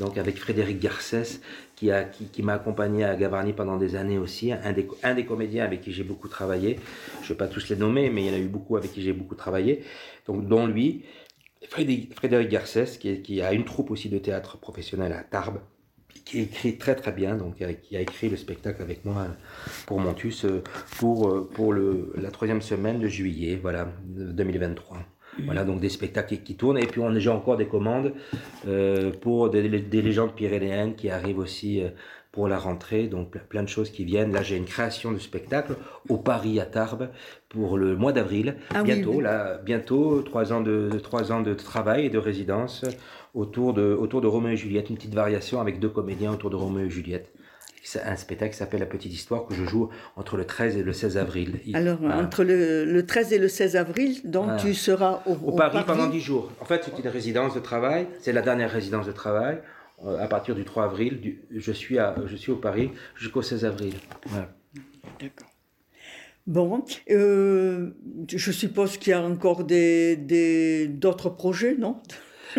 Donc 0.00 0.18
avec 0.18 0.38
Frédéric 0.38 0.80
Garcès 0.80 1.40
qui, 1.76 1.92
a, 1.92 2.02
qui, 2.02 2.42
m'a 2.42 2.54
accompagné 2.54 3.04
à 3.04 3.14
Gavarnie 3.14 3.52
pendant 3.52 3.76
des 3.76 3.94
années 3.94 4.18
aussi, 4.18 4.50
un 4.50 4.72
des, 4.72 4.88
un 5.04 5.14
des 5.14 5.24
comédiens 5.24 5.64
avec 5.64 5.82
qui 5.82 5.92
j'ai 5.92 6.02
beaucoup 6.02 6.26
travaillé. 6.26 6.80
Je 7.20 7.26
ne 7.26 7.28
vais 7.28 7.34
pas 7.36 7.46
tous 7.46 7.68
les 7.68 7.76
nommer, 7.76 8.10
mais 8.10 8.24
il 8.24 8.26
y 8.26 8.30
en 8.30 8.34
a 8.34 8.38
eu 8.38 8.48
beaucoup 8.48 8.76
avec 8.76 8.92
qui 8.92 9.02
j'ai 9.02 9.12
beaucoup 9.12 9.36
travaillé. 9.36 9.84
Donc 10.26 10.48
dont 10.48 10.66
lui, 10.66 11.04
Frédéric 11.68 12.48
Garcès, 12.48 12.98
qui, 12.98 13.22
qui 13.22 13.40
a 13.40 13.52
une 13.52 13.64
troupe 13.64 13.92
aussi 13.92 14.08
de 14.08 14.18
théâtre 14.18 14.58
professionnel 14.58 15.12
à 15.12 15.22
Tarbes, 15.22 15.60
qui 16.24 16.40
écrit 16.40 16.76
très 16.76 16.96
très 16.96 17.12
bien, 17.12 17.36
donc 17.36 17.58
qui 17.82 17.96
a 17.96 18.00
écrit 18.00 18.28
le 18.28 18.36
spectacle 18.36 18.82
avec 18.82 19.04
moi 19.04 19.28
pour 19.86 20.00
Montus 20.00 20.44
euh, 20.44 20.64
pour, 20.98 21.28
euh, 21.28 21.48
pour 21.54 21.72
le, 21.72 22.12
la 22.16 22.32
troisième 22.32 22.62
semaine 22.62 22.98
de 22.98 23.06
juillet, 23.06 23.56
voilà, 23.62 23.92
2023. 24.06 25.13
Voilà, 25.44 25.64
donc 25.64 25.80
des 25.80 25.88
spectacles 25.88 26.36
qui 26.38 26.56
tournent. 26.56 26.78
Et 26.78 26.86
puis 26.86 27.00
on 27.00 27.08
a 27.08 27.12
déjà 27.12 27.34
encore 27.34 27.56
des 27.56 27.66
commandes 27.66 28.12
euh, 28.68 29.10
pour 29.10 29.50
des, 29.50 29.68
des, 29.68 30.02
légendes 30.02 30.34
pyrénéennes 30.34 30.94
qui 30.94 31.10
arrivent 31.10 31.38
aussi 31.38 31.82
pour 32.34 32.48
la 32.48 32.58
rentrée. 32.58 33.06
Donc 33.06 33.38
plein 33.48 33.62
de 33.62 33.68
choses 33.68 33.90
qui 33.90 34.04
viennent. 34.04 34.32
Là, 34.32 34.42
j'ai 34.42 34.56
une 34.56 34.64
création 34.64 35.12
de 35.12 35.18
spectacle 35.18 35.76
au 36.08 36.16
Paris 36.16 36.60
à 36.60 36.66
Tarbes 36.66 37.08
pour 37.48 37.78
le 37.78 37.96
mois 37.96 38.12
d'avril. 38.12 38.56
Ah 38.74 38.82
bientôt, 38.82 39.20
là, 39.20 39.58
bientôt, 39.58 40.22
trois 40.22 40.52
ans 40.52 40.60
de, 40.60 40.90
trois 41.02 41.32
ans 41.32 41.40
de 41.40 41.54
travail 41.54 42.06
et 42.06 42.10
de 42.10 42.18
résidence 42.18 42.84
autour 43.34 43.74
de, 43.74 43.94
autour 43.94 44.20
de 44.20 44.26
Roméo 44.26 44.52
et 44.52 44.56
Juliette, 44.56 44.90
une 44.90 44.96
petite 44.96 45.14
variation 45.14 45.60
avec 45.60 45.78
deux 45.80 45.88
comédiens 45.88 46.32
autour 46.32 46.50
de 46.50 46.56
Roméo 46.56 46.86
et 46.86 46.90
Juliette. 46.90 47.32
C'est 47.86 48.02
un 48.02 48.16
spectacle 48.16 48.52
qui 48.52 48.58
s'appelle 48.58 48.80
La 48.80 48.86
Petite 48.86 49.12
Histoire 49.12 49.44
que 49.44 49.54
je 49.54 49.64
joue 49.64 49.90
entre 50.16 50.38
le 50.38 50.46
13 50.46 50.78
et 50.78 50.82
le 50.82 50.92
16 50.94 51.18
avril. 51.18 51.60
Alors, 51.74 52.02
entre 52.02 52.42
le, 52.42 52.86
le, 52.86 53.06
13 53.06 53.34
et 53.34 53.38
le 53.38 53.46
16j 53.46 53.76
avril, 53.76 54.20
donc 54.24 54.56
tu 54.56 54.72
seras 54.72 55.22
au, 55.26 55.34
au, 55.34 55.52
Paris, 55.52 55.80
pendant 55.86 56.06
10 56.06 56.20
jours. 56.20 56.50
En 56.60 56.64
fait, 56.64 56.82
c'est 56.82 56.98
une 56.98 57.10
résidence 57.10 57.54
de 57.54 57.60
travail, 57.60 58.06
c'est 58.20 58.32
la 58.32 58.40
dernière 58.40 58.70
résidence 58.70 59.06
de 59.06 59.12
travail. 59.12 59.58
Euh, 60.04 60.18
à 60.18 60.26
partir 60.26 60.54
du 60.54 60.64
3 60.64 60.84
avril, 60.84 61.20
du, 61.20 61.42
je, 61.54 61.72
suis 61.72 61.98
à, 61.98 62.14
je 62.26 62.36
suis 62.36 62.50
au 62.50 62.56
Paris 62.56 62.90
jusqu'au 63.16 63.42
16 63.42 63.66
avril. 63.66 63.94
D'accord. 65.20 65.48
Bon, 66.46 66.84
euh, 67.10 67.90
je 68.28 68.52
suppose 68.52 68.96
qu'il 68.96 69.10
y 69.10 69.14
a 69.14 69.22
encore 69.22 69.64
d'autres 69.64 70.16
des, 70.16 70.88
d'autres 70.88 71.30
projets, 71.30 71.76
non? 71.78 72.00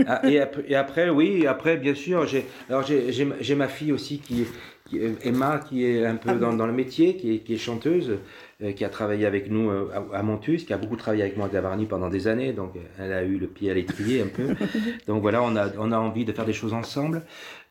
Ah, 0.08 0.22
et, 0.28 0.40
après, 0.76 1.10
oui, 1.10 1.48
après, 1.48 1.78
bien 1.78 1.96
sûr, 1.96 2.26
j'ai, 2.28 2.46
alors 2.68 2.84
j'ai, 2.84 3.56
ma 3.56 3.68
fille 3.68 3.92
aussi 3.92 4.20
qui, 4.20 4.46
qui, 4.86 5.00
Emma, 5.24 5.60
qui 5.60 5.86
est 5.86 6.06
un 6.06 6.16
peu 6.16 6.32
ah 6.32 6.36
dans, 6.36 6.54
dans, 6.54 6.68
le 6.68 6.74
métier, 6.74 7.18
qui 7.18 7.36
est, 7.36 7.40
qui 7.40 7.54
est 7.54 7.58
chanteuse. 7.58 8.18
Euh, 8.64 8.72
qui 8.72 8.86
a 8.86 8.90
travaillé 8.90 9.26
avec 9.26 9.52
nous 9.52 9.70
euh, 9.70 9.90
à, 10.14 10.24
Montus, 10.24 10.64
qui 10.64 10.72
a 10.72 10.78
beaucoup 10.78 10.96
travaillé 10.96 11.24
avec 11.24 11.36
moi 11.36 11.48
à 11.48 11.50
Gavarnie 11.50 11.88
pendant 11.88 12.08
des 12.08 12.30
années, 12.30 12.54
donc 12.54 12.72
elle 12.98 13.12
a 13.12 13.22
eu 13.22 13.38
le 13.38 13.48
pied 13.48 13.70
à 13.70 13.74
l'étrier 13.74 14.22
un 14.22 14.28
peu. 14.28 14.56
donc 15.08 15.22
voilà, 15.22 15.44
on 15.44 15.58
a, 15.58 15.68
on 15.78 15.92
a 15.92 15.98
envie 15.98 16.24
de 16.24 16.32
faire 16.32 16.46
des 16.46 16.54
choses 16.54 16.72
ensemble. 16.72 17.24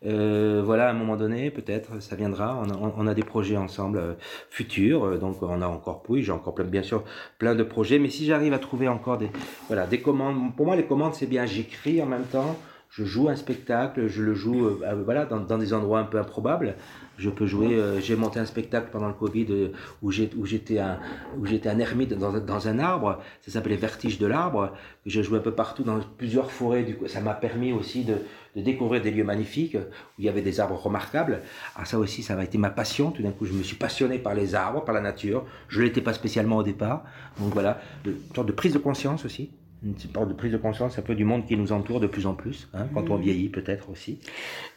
Euh, 0.05 0.61
voilà, 0.62 0.88
à 0.88 0.90
un 0.90 0.94
moment 0.94 1.16
donné, 1.16 1.50
peut-être, 1.50 2.03
ça 2.03 2.16
viendra. 2.16 2.62
On 2.62 2.68
a, 2.68 2.92
on 2.98 3.07
a 3.07 3.14
des 3.14 3.22
projets 3.22 3.57
ensemble 3.57 3.96
euh, 3.96 4.12
futurs, 4.50 5.18
donc 5.18 5.42
on 5.42 5.62
a 5.62 5.66
encore, 5.66 6.03
oui, 6.11 6.22
j'ai 6.22 6.33
encore 6.33 6.55
plein, 6.55 6.66
bien 6.66 6.83
sûr 6.83 7.03
plein 7.38 7.55
de 7.55 7.62
projets, 7.62 7.98
mais 7.98 8.11
si 8.11 8.27
j'arrive 8.27 8.53
à 8.53 8.59
trouver 8.59 8.87
encore 8.87 9.16
des, 9.16 9.31
voilà, 9.68 9.87
des 9.87 10.03
commandes, 10.03 10.55
pour 10.55 10.66
moi 10.66 10.77
les 10.77 10.85
commandes 10.85 11.14
c'est 11.14 11.27
bien, 11.27 11.46
j'écris 11.46 12.03
en 12.03 12.07
même 12.07 12.24
temps, 12.24 12.59
je 12.96 13.04
joue 13.04 13.28
un 13.28 13.35
spectacle, 13.35 14.07
je 14.07 14.22
le 14.22 14.35
joue 14.35 14.66
euh, 14.66 15.02
voilà, 15.04 15.24
dans, 15.24 15.40
dans, 15.40 15.59
des 15.59 15.74
endroits 15.74 15.98
un 15.98 16.04
peu 16.04 16.16
improbables. 16.16 16.76
Je 17.18 17.28
peux 17.28 17.44
jouer, 17.44 17.74
euh, 17.74 18.00
j'ai 18.00 18.14
monté 18.14 18.38
un 18.38 18.44
spectacle 18.44 18.88
pendant 18.92 19.09
le 19.09 19.14
Covid 19.14 19.46
euh, 19.50 19.72
où 20.00 20.12
j'étais 20.12 20.78
un, 20.78 21.00
où 21.37 21.44
j'étais 21.44 21.68
un 21.68 21.80
ermite 21.80 22.12
dans, 22.12 22.33
dans, 22.38 22.68
un 22.68 22.78
arbre, 22.78 23.20
ça 23.40 23.50
s'appelait 23.50 23.74
Vertige 23.74 24.20
de 24.20 24.26
l'arbre, 24.28 24.70
que 25.02 25.11
j'ai 25.11 25.24
joué 25.24 25.38
un 25.38 25.42
peu 25.42 25.50
partout 25.50 25.83
dans 25.83 25.98
plusieurs 26.18 26.52
forêts. 26.52 26.85
Du 26.85 26.94
coup, 26.94 27.09
ça 27.09 27.20
m'a 27.20 27.35
permis 27.35 27.72
aussi 27.72 28.04
de, 28.04 28.14
de, 28.54 28.62
découvrir 28.62 29.02
des 29.02 29.11
lieux 29.11 29.24
magnifiques 29.24 29.76
où 29.76 30.20
il 30.20 30.26
y 30.26 30.28
avait 30.28 30.42
des 30.42 30.61
arbres 30.61 30.80
remarquables. 30.80 31.40
Ah, 31.74 31.85
ça 31.85 31.98
aussi, 31.98 32.22
ça 32.22 32.38
a 32.38 32.44
été 32.44 32.59
ma 32.59 32.70
passion. 32.70 33.11
Tout 33.11 33.22
d'un 33.22 33.33
coup, 33.33 33.44
je 33.44 33.54
me 33.54 33.64
suis 33.64 33.76
passionné 33.76 34.18
par 34.20 34.35
les 34.35 34.54
arbres, 34.54 34.85
par 34.85 34.94
la 34.94 35.00
nature. 35.00 35.44
Je 35.66 35.83
l'étais 35.83 36.00
pas 36.00 36.12
spécialement 36.12 36.59
au 36.59 36.62
départ. 36.62 37.02
Donc 37.40 37.52
voilà, 37.52 37.80
une 38.07 38.14
sorte 38.37 38.46
de 38.46 38.52
prise 38.52 38.72
de 38.72 38.78
conscience 38.78 39.24
aussi 39.24 39.50
une 39.82 39.98
sorte 39.98 40.28
de 40.28 40.34
prise 40.34 40.52
de 40.52 40.56
conscience 40.56 40.98
un 40.98 41.02
peu 41.02 41.14
du 41.14 41.24
monde 41.24 41.46
qui 41.46 41.56
nous 41.56 41.72
entoure 41.72 42.00
de 42.00 42.06
plus 42.06 42.26
en 42.26 42.34
plus, 42.34 42.68
hein, 42.74 42.87
quand 42.94 43.10
on 43.10 43.18
mmh. 43.18 43.22
vieillit 43.22 43.48
peut-être 43.48 43.90
aussi. 43.90 44.18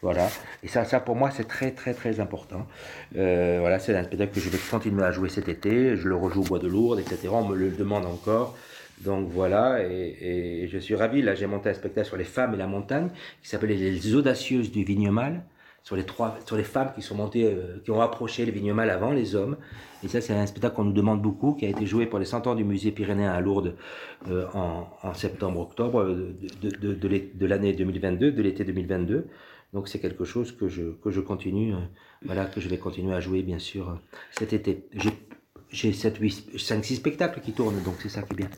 Voilà. 0.02 0.28
Et 0.64 0.68
ça, 0.68 0.86
ça 0.86 1.00
pour 1.00 1.16
moi, 1.16 1.32
c'est 1.32 1.48
très 1.48 1.72
très 1.72 1.94
très 1.94 2.20
important. 2.20 2.68
Euh, 3.16 3.58
voilà, 3.60 3.80
c'est 3.80 3.96
un 3.96 4.04
spectacle 4.04 4.34
que 4.34 4.40
je 4.42 4.50
vais 4.50 4.58
continuer 4.58 5.04
à 5.04 5.12
jouer 5.12 5.30
cet 5.30 5.50
été. 5.50 5.96
Je 5.96 6.08
le 6.08 6.16
rejoue 6.16 6.42
au 6.42 6.46
Bois 6.46 6.60
de 6.60 6.68
Lourdes, 6.68 7.00
etc. 7.00 7.30
On 7.32 7.48
me 7.48 7.56
le 7.56 7.70
demande 7.70 8.06
encore. 8.06 8.58
Donc 9.02 9.30
voilà, 9.30 9.84
et, 9.84 10.64
et 10.64 10.68
je 10.68 10.78
suis 10.80 10.96
ravi. 10.96 11.22
Là, 11.22 11.36
j'ai 11.36 11.46
monté 11.46 11.70
un 11.70 11.74
spectacle 11.74 12.08
sur 12.08 12.18
les 12.18 12.24
femmes 12.24 12.56
et 12.56 12.58
la 12.58 12.68
montagne 12.68 13.10
qui 13.44 13.50
s'appelait 13.50 13.76
Les 13.76 14.16
Audacieuses 14.16 14.72
du 14.72 14.84
Vignemal 14.84 15.44
sur 15.88 15.96
les 15.96 16.04
trois, 16.04 16.38
sur 16.46 16.58
les 16.58 16.66
femmes 16.66 16.92
qui 16.94 17.02
sont 17.02 17.16
montées, 17.16 17.46
euh, 17.46 17.82
qui 17.82 17.92
ont 17.92 18.02
approché 18.02 18.44
les 18.44 18.52
vignemales 18.52 18.90
avant 18.90 19.12
les 19.12 19.36
hommes. 19.36 19.56
Et 20.04 20.08
ça, 20.08 20.22
c'est 20.22 20.34
un 20.34 20.46
spectacle 20.46 20.76
qu'on 20.76 20.86
nous 20.86 20.94
demande 20.94 21.22
beaucoup, 21.22 21.54
qui 21.54 21.66
a 21.66 21.70
été 21.70 21.86
joué 21.86 22.06
pour 22.06 22.20
les 22.20 22.26
100 22.26 22.48
ans 22.48 22.56
du 22.56 22.64
musée 22.64 22.92
pyrénéen 22.92 23.32
à 23.32 23.42
Lourdes 23.42 23.76
euh, 24.30 24.46
en, 24.54 25.14
septembre-octobre 25.14 26.06
de, 26.06 26.94
de, 26.94 27.46
l'année 27.46 27.74
2022, 27.74 28.32
de 28.32 28.42
l'été 28.42 28.64
2022. 28.64 29.28
Donc 29.74 29.88
c'est 29.88 30.00
quelque 30.00 30.24
chose 30.24 30.52
que 30.52 30.68
je, 30.68 30.92
que 31.04 31.12
je 31.12 31.20
continue, 31.20 31.74
euh, 31.74 31.80
voilà, 32.24 32.46
que 32.46 32.62
je 32.62 32.70
vais 32.70 32.78
continuer 32.78 33.14
à 33.14 33.20
jouer 33.20 33.42
bien 33.42 33.60
sûr 33.60 34.00
cet 34.32 34.54
été. 34.54 34.88
J'ai 35.70 35.92
7, 35.92 36.18
8, 36.18 36.58
5, 36.58 36.86
6 36.86 36.96
spectacles 36.96 37.42
qui 37.42 37.52
tournent, 37.52 37.82
donc 37.84 37.96
c'est 38.00 38.10
ça 38.10 38.22
qui 38.22 38.34
est 38.34 38.38
bien. 38.38 38.50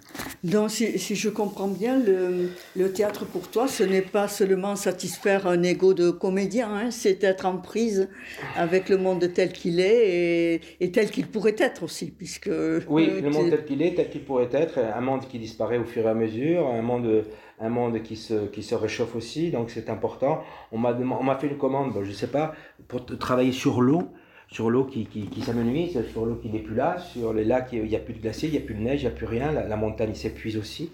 Donc, 0.43 0.69
si, 0.69 0.99
si 0.99 1.15
je 1.15 1.29
comprends 1.29 1.67
bien, 1.67 1.97
le, 1.97 2.51
le, 2.75 2.93
théâtre 2.93 3.25
pour 3.25 3.49
toi, 3.49 3.67
ce 3.67 3.83
n'est 3.83 4.03
pas 4.03 4.27
seulement 4.27 4.75
satisfaire 4.75 5.47
un 5.47 5.63
ego 5.63 5.95
de 5.95 6.11
comédien, 6.11 6.69
hein, 6.71 6.91
c'est 6.91 7.23
être 7.23 7.47
en 7.47 7.57
prise 7.57 8.09
avec 8.55 8.89
le 8.89 8.97
monde 8.97 9.27
tel 9.33 9.51
qu'il 9.51 9.79
est 9.79 10.55
et, 10.55 10.61
et 10.79 10.91
tel 10.91 11.09
qu'il 11.09 11.25
pourrait 11.27 11.55
être 11.57 11.83
aussi, 11.83 12.11
puisque... 12.11 12.51
Oui, 12.87 13.09
le 13.21 13.29
monde 13.31 13.49
tel 13.49 13.65
qu'il 13.65 13.81
est, 13.81 13.95
tel 13.95 14.09
qu'il 14.09 14.23
pourrait 14.23 14.49
être, 14.51 14.77
un 14.77 15.01
monde 15.01 15.27
qui 15.27 15.39
disparaît 15.39 15.79
au 15.79 15.85
fur 15.85 16.05
et 16.05 16.09
à 16.09 16.13
mesure, 16.13 16.67
un 16.67 16.83
monde, 16.83 17.25
un 17.59 17.69
monde 17.69 18.03
qui, 18.03 18.17
se, 18.17 18.45
qui 18.47 18.61
se 18.61 18.75
réchauffe 18.75 19.15
aussi, 19.15 19.49
donc 19.49 19.71
c'est 19.71 19.89
important. 19.89 20.43
On 20.71 20.77
m'a 20.77 21.37
fait 21.39 21.47
une 21.47 21.57
commande, 21.57 21.91
bon, 21.91 22.03
je 22.03 22.09
ne 22.09 22.15
sais 22.15 22.27
pas, 22.27 22.53
pour 22.87 23.03
travailler 23.05 23.51
sur 23.51 23.81
l'eau, 23.81 24.11
sur 24.51 24.71
l'eau 24.71 24.85
qui, 24.85 25.05
qui, 25.05 25.41
s'amenuise, 25.41 25.99
sur 26.11 26.25
l'eau 26.25 26.35
qui 26.35 26.49
n'est 26.49 26.59
plus 26.59 26.73
là, 26.73 26.97
sur 26.97 27.33
les 27.33 27.45
lacs, 27.45 27.69
il 27.71 27.83
n'y 27.83 27.95
a 27.95 27.99
plus 27.99 28.15
de 28.15 28.19
glaciers, 28.19 28.49
il 28.49 28.53
n'y 28.53 28.57
a 28.57 28.61
plus 28.61 28.73
de 28.73 28.79
neige, 28.79 29.01
il 29.01 29.05
n'y 29.05 29.11
a 29.11 29.15
plus 29.15 29.27
rien, 29.27 29.51
la, 29.51 29.75
montagne 29.75 30.15
s'épuise 30.15 30.57
aussi. 30.57 30.91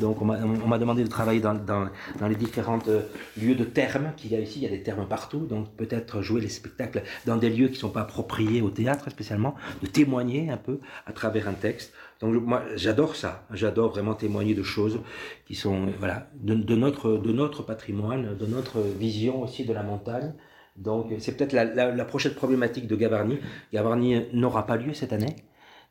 Donc 0.00 0.22
on 0.22 0.24
m'a 0.24 0.78
demandé 0.78 1.02
de 1.02 1.08
travailler 1.08 1.40
dans, 1.40 1.54
dans, 1.54 1.88
les 2.28 2.36
différents 2.36 2.78
euh, 2.86 3.02
lieux 3.36 3.56
de 3.56 3.64
thermes 3.64 4.12
qu'il 4.16 4.30
y 4.30 4.36
a 4.36 4.40
ici, 4.40 4.60
il 4.60 4.62
y 4.62 4.66
a 4.66 4.70
des 4.70 4.82
thermes 4.82 5.06
partout, 5.06 5.46
donc 5.46 5.68
peut-être 5.76 6.22
jouer 6.22 6.40
les 6.40 6.48
spectacles 6.48 7.02
dans 7.26 7.36
des 7.36 7.50
lieux 7.50 7.66
qui 7.66 7.74
ne 7.74 7.78
sont 7.78 7.90
pas 7.90 8.02
appropriés 8.02 8.62
au 8.62 8.70
théâtre 8.70 9.10
spécialement, 9.10 9.56
de 9.82 9.88
témoigner 9.88 10.50
un 10.50 10.56
peu 10.56 10.78
à 11.04 11.12
travers 11.12 11.48
un 11.48 11.54
texte. 11.54 11.92
Donc 12.20 12.34
moi 12.34 12.62
j'adore 12.76 13.16
ça, 13.16 13.44
j'adore 13.52 13.90
vraiment 13.90 14.14
témoigner 14.14 14.54
de 14.54 14.62
choses 14.62 15.00
qui 15.44 15.56
sont 15.56 15.88
voilà 15.98 16.28
de, 16.34 16.54
de, 16.54 16.76
notre, 16.76 17.18
de 17.18 17.32
notre 17.32 17.64
patrimoine, 17.64 18.36
de 18.36 18.46
notre 18.46 18.80
vision 18.80 19.42
aussi 19.42 19.64
de 19.64 19.72
la 19.72 19.82
montagne. 19.82 20.32
Donc 20.76 21.12
c'est 21.18 21.36
peut-être 21.36 21.52
la, 21.52 21.64
la, 21.64 21.90
la, 21.92 22.04
prochaine 22.04 22.34
problématique 22.34 22.86
de 22.86 22.96
Gavarni. 22.96 23.38
Gavarni 23.72 24.26
n'aura 24.32 24.66
pas 24.66 24.76
lieu 24.76 24.94
cette 24.94 25.12
année. 25.12 25.36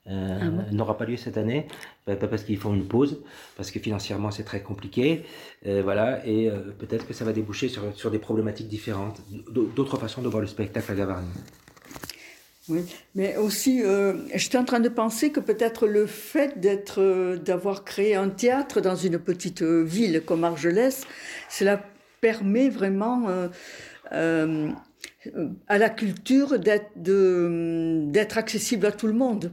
Euh, 0.07 0.39
ah 0.41 0.71
n'aura 0.71 0.97
pas 0.97 1.05
lieu 1.05 1.15
cette 1.15 1.37
année, 1.37 1.67
pas 2.05 2.15
parce 2.15 2.43
qu'ils 2.43 2.57
font 2.57 2.73
une 2.73 2.87
pause, 2.87 3.21
parce 3.55 3.69
que 3.69 3.79
financièrement 3.79 4.31
c'est 4.31 4.43
très 4.43 4.61
compliqué, 4.61 5.25
euh, 5.67 5.83
voilà, 5.83 6.25
et 6.25 6.49
euh, 6.49 6.71
peut-être 6.79 7.07
que 7.07 7.13
ça 7.13 7.23
va 7.23 7.33
déboucher 7.33 7.69
sur, 7.69 7.95
sur 7.95 8.09
des 8.09 8.17
problématiques 8.17 8.67
différentes, 8.67 9.21
d'autres 9.51 9.97
façons 9.97 10.23
de 10.23 10.27
voir 10.27 10.41
le 10.41 10.47
spectacle 10.47 10.91
à 10.91 10.95
Gavarni. 10.95 11.27
Oui, 12.67 12.81
mais 13.13 13.37
aussi, 13.37 13.83
euh, 13.83 14.13
j'étais 14.33 14.57
en 14.57 14.65
train 14.65 14.79
de 14.79 14.89
penser 14.89 15.31
que 15.31 15.39
peut-être 15.39 15.85
le 15.85 16.07
fait 16.07 16.59
d'être, 16.59 16.99
euh, 16.99 17.37
d'avoir 17.37 17.83
créé 17.83 18.15
un 18.15 18.29
théâtre 18.29 18.81
dans 18.81 18.95
une 18.95 19.19
petite 19.19 19.61
ville 19.61 20.23
comme 20.25 20.43
Argelès, 20.43 21.05
cela 21.47 21.79
permet 22.21 22.69
vraiment 22.69 23.27
euh, 24.13 24.71
à 25.67 25.77
la 25.77 25.89
culture 25.89 26.59
d'être 26.59 28.37
accessible 28.37 28.85
à 28.85 28.91
tout 28.91 29.07
le 29.07 29.13
monde. 29.13 29.51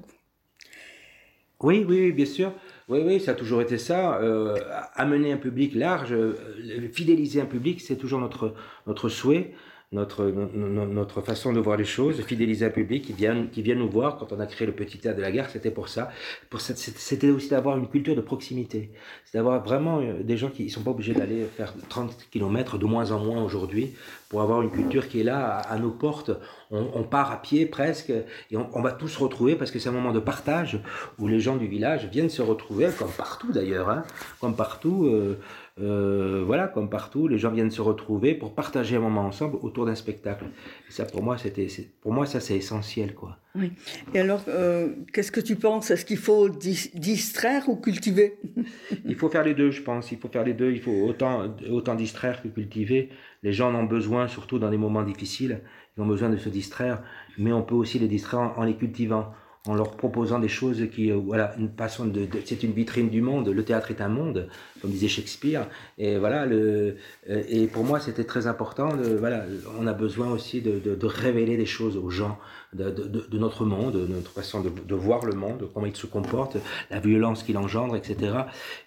Oui, 1.61 1.85
oui, 1.89 2.13
bien 2.13 2.27
sûr. 2.27 2.53
Oui, 2.89 3.01
oui, 3.05 3.21
ça 3.21 3.33
a 3.33 3.35
toujours 3.35 3.61
été 3.61 3.79
ça. 3.79 4.19
Euh, 4.21 4.57
amener 4.95 5.33
un 5.33 5.37
public 5.37 5.75
large, 5.75 6.13
euh, 6.13 6.35
fidéliser 6.93 7.41
un 7.41 7.47
public, 7.47 7.81
c'est 7.81 7.97
toujours 7.97 8.21
notre, 8.21 8.55
notre 8.87 9.09
souhait 9.09 9.53
notre, 9.91 10.27
notre 10.27 11.23
façon 11.23 11.55
de 11.55 11.61
voir 11.61 11.79
les 11.79 11.87
choses, 11.87 12.21
fidéliser 12.21 12.67
un 12.67 12.71
public 12.71 13.07
qui 13.07 13.15
vient, 13.15 13.47
qui 13.47 13.63
vient 13.63 13.75
nous 13.75 13.89
voir. 13.89 14.19
Quand 14.19 14.33
on 14.33 14.41
a 14.41 14.47
créé 14.47 14.67
le 14.67 14.75
petit 14.75 14.99
théâtre 14.99 15.17
de 15.17 15.23
la 15.23 15.33
gare, 15.33 15.49
c'était 15.49 15.71
pour 15.71 15.89
ça. 15.89 16.11
Pour 16.51 16.61
c'était 16.61 17.31
aussi 17.31 17.49
d'avoir 17.49 17.79
une 17.79 17.89
culture 17.89 18.15
de 18.15 18.21
proximité. 18.21 18.93
C'est 19.25 19.39
d'avoir 19.39 19.65
vraiment 19.65 20.01
euh, 20.01 20.23
des 20.23 20.37
gens 20.37 20.51
qui 20.51 20.65
ne 20.65 20.69
sont 20.69 20.83
pas 20.83 20.91
obligés 20.91 21.15
d'aller 21.15 21.45
faire 21.57 21.73
30 21.89 22.29
km 22.31 22.77
de 22.77 22.85
moins 22.85 23.13
en 23.13 23.25
moins 23.25 23.43
aujourd'hui 23.43 23.95
pour 24.29 24.43
avoir 24.43 24.61
une 24.61 24.71
culture 24.71 25.09
qui 25.09 25.21
est 25.21 25.25
là 25.25 25.57
à, 25.57 25.79
nos 25.79 25.91
portes. 25.91 26.33
On, 26.71 26.87
on, 26.95 27.03
part 27.03 27.33
à 27.33 27.41
pied 27.41 27.65
presque 27.65 28.11
et 28.11 28.57
on, 28.59 28.69
on 28.75 28.83
va 28.83 28.93
tous 28.93 29.09
se 29.09 29.19
retrouver 29.19 29.57
parce 29.57 29.71
que 29.71 29.79
c'est 29.79 29.89
un 29.89 29.93
moment 29.93 30.13
de 30.13 30.21
partage 30.21 30.81
où 31.19 31.29
les 31.29 31.41
gens 31.41 31.57
du 31.57 31.67
village 31.67 32.11
viennent 32.13 32.29
se 32.29 32.43
retrouver, 32.43 32.91
comme 32.99 33.11
partout 33.11 33.53
d'ailleurs, 33.53 33.89
hein, 33.89 34.05
comme 34.39 34.55
partout. 34.55 35.07
Euh, 35.07 35.39
euh, 35.81 36.43
voilà, 36.45 36.67
comme 36.67 36.91
partout, 36.91 37.29
les 37.29 37.39
gens 37.39 37.51
viennent 37.51 37.71
se 37.71 37.81
retrouver 37.81 38.35
pour 38.35 38.55
partager 38.55 38.97
un 38.97 39.01
moment 39.01 39.23
ensemble 39.23 39.59
autour 39.63 39.87
d'un 39.87 39.95
spectacle. 39.95 40.47
Et 40.89 40.93
ça, 40.93 41.05
pour 41.05 41.23
moi, 41.23 41.39
c'était, 41.39 41.69
pour 42.01 42.13
moi, 42.13 42.27
ça, 42.27 42.41
c'est 42.41 42.57
essentiel, 42.57 43.15
quoi. 43.15 43.39
Oui. 43.55 43.73
Et 44.15 44.21
alors, 44.21 44.43
euh, 44.49 44.89
qu'est-ce 45.13 45.33
que 45.33 45.41
tu 45.41 45.57
penses? 45.57 45.91
Est-ce 45.91 46.05
qu'il 46.05 46.19
faut 46.19 46.49
distraire 46.49 47.69
ou 47.69 47.77
cultiver? 47.77 48.39
Il 49.05 49.15
faut 49.15 49.29
faire 49.29 49.45
les 49.45 49.55
deux, 49.55 49.71
je 49.71 49.83
pense. 49.83 50.13
Il 50.13 50.19
faut 50.19 50.29
faire 50.29 50.45
les 50.45 50.55
deux. 50.55 50.71
Il 50.71 50.81
faut 50.81 51.07
autant, 51.07 51.55
autant 51.71 51.95
distraire 51.95 52.43
que 52.43 52.49
cultiver. 52.49 53.11
Les 53.43 53.53
gens 53.53 53.73
en 53.73 53.75
ont 53.77 53.85
besoin, 53.85 54.29
surtout 54.29 54.59
dans 54.59 54.71
les 54.71 54.79
moments 54.79 55.03
difficiles. 55.03 55.61
Ils 55.97 56.03
ont 56.03 56.07
besoin 56.07 56.31
de 56.31 56.37
se 56.37 56.49
distraire, 56.49 57.03
mais 57.39 57.53
on 57.53 57.63
peut 57.63 57.75
aussi 57.75 57.99
les 57.99 58.09
distraire 58.09 58.41
en, 58.41 58.59
en 58.59 58.65
les 58.65 58.77
cultivant 58.77 59.33
en 59.69 59.75
leur 59.75 59.91
proposant 59.91 60.39
des 60.39 60.49
choses 60.49 60.83
qui, 60.91 61.13
euh, 61.13 61.17
voilà, 61.17 61.55
une 61.59 61.69
façon 61.69 62.07
de, 62.07 62.27
c'est 62.47 62.63
une 62.63 62.73
vitrine 62.73 63.11
du 63.11 63.21
monde. 63.21 63.49
Le 63.49 63.65
théâtre 63.65 63.91
est 63.91 64.01
un 64.01 64.09
monde, 64.09 64.49
comme 64.81 64.91
disait 64.91 65.09
Shakespeare. 65.09 65.69
Et 65.99 66.17
voilà, 66.17 66.47
le, 66.47 66.97
euh, 67.29 67.43
et 67.49 67.67
pour 67.67 67.85
moi, 67.85 68.01
c'était 68.01 68.25
très 68.25 68.47
important. 68.47 68.89
Voilà, 69.19 69.45
on 69.79 69.87
a 69.87 69.93
besoin 69.93 70.31
aussi 70.31 70.63
de, 70.63 70.79
de, 70.79 71.07
révéler 71.07 71.59
des 71.59 71.67
choses 71.67 71.99
aux 71.99 72.09
gens 72.09 72.39
de, 72.73 73.39
notre 73.39 73.67
monde, 73.67 73.93
de 73.93 74.07
notre 74.07 74.31
façon 74.31 74.63
de, 74.63 74.95
voir 74.95 75.27
le 75.27 75.35
monde, 75.35 75.69
comment 75.75 75.87
il 75.87 75.97
se 75.97 76.07
comporte, 76.07 76.57
la 76.91 77.01
violence 77.01 77.43
qu'il 77.43 77.59
engendre, 77.59 77.95
etc. 77.95 78.33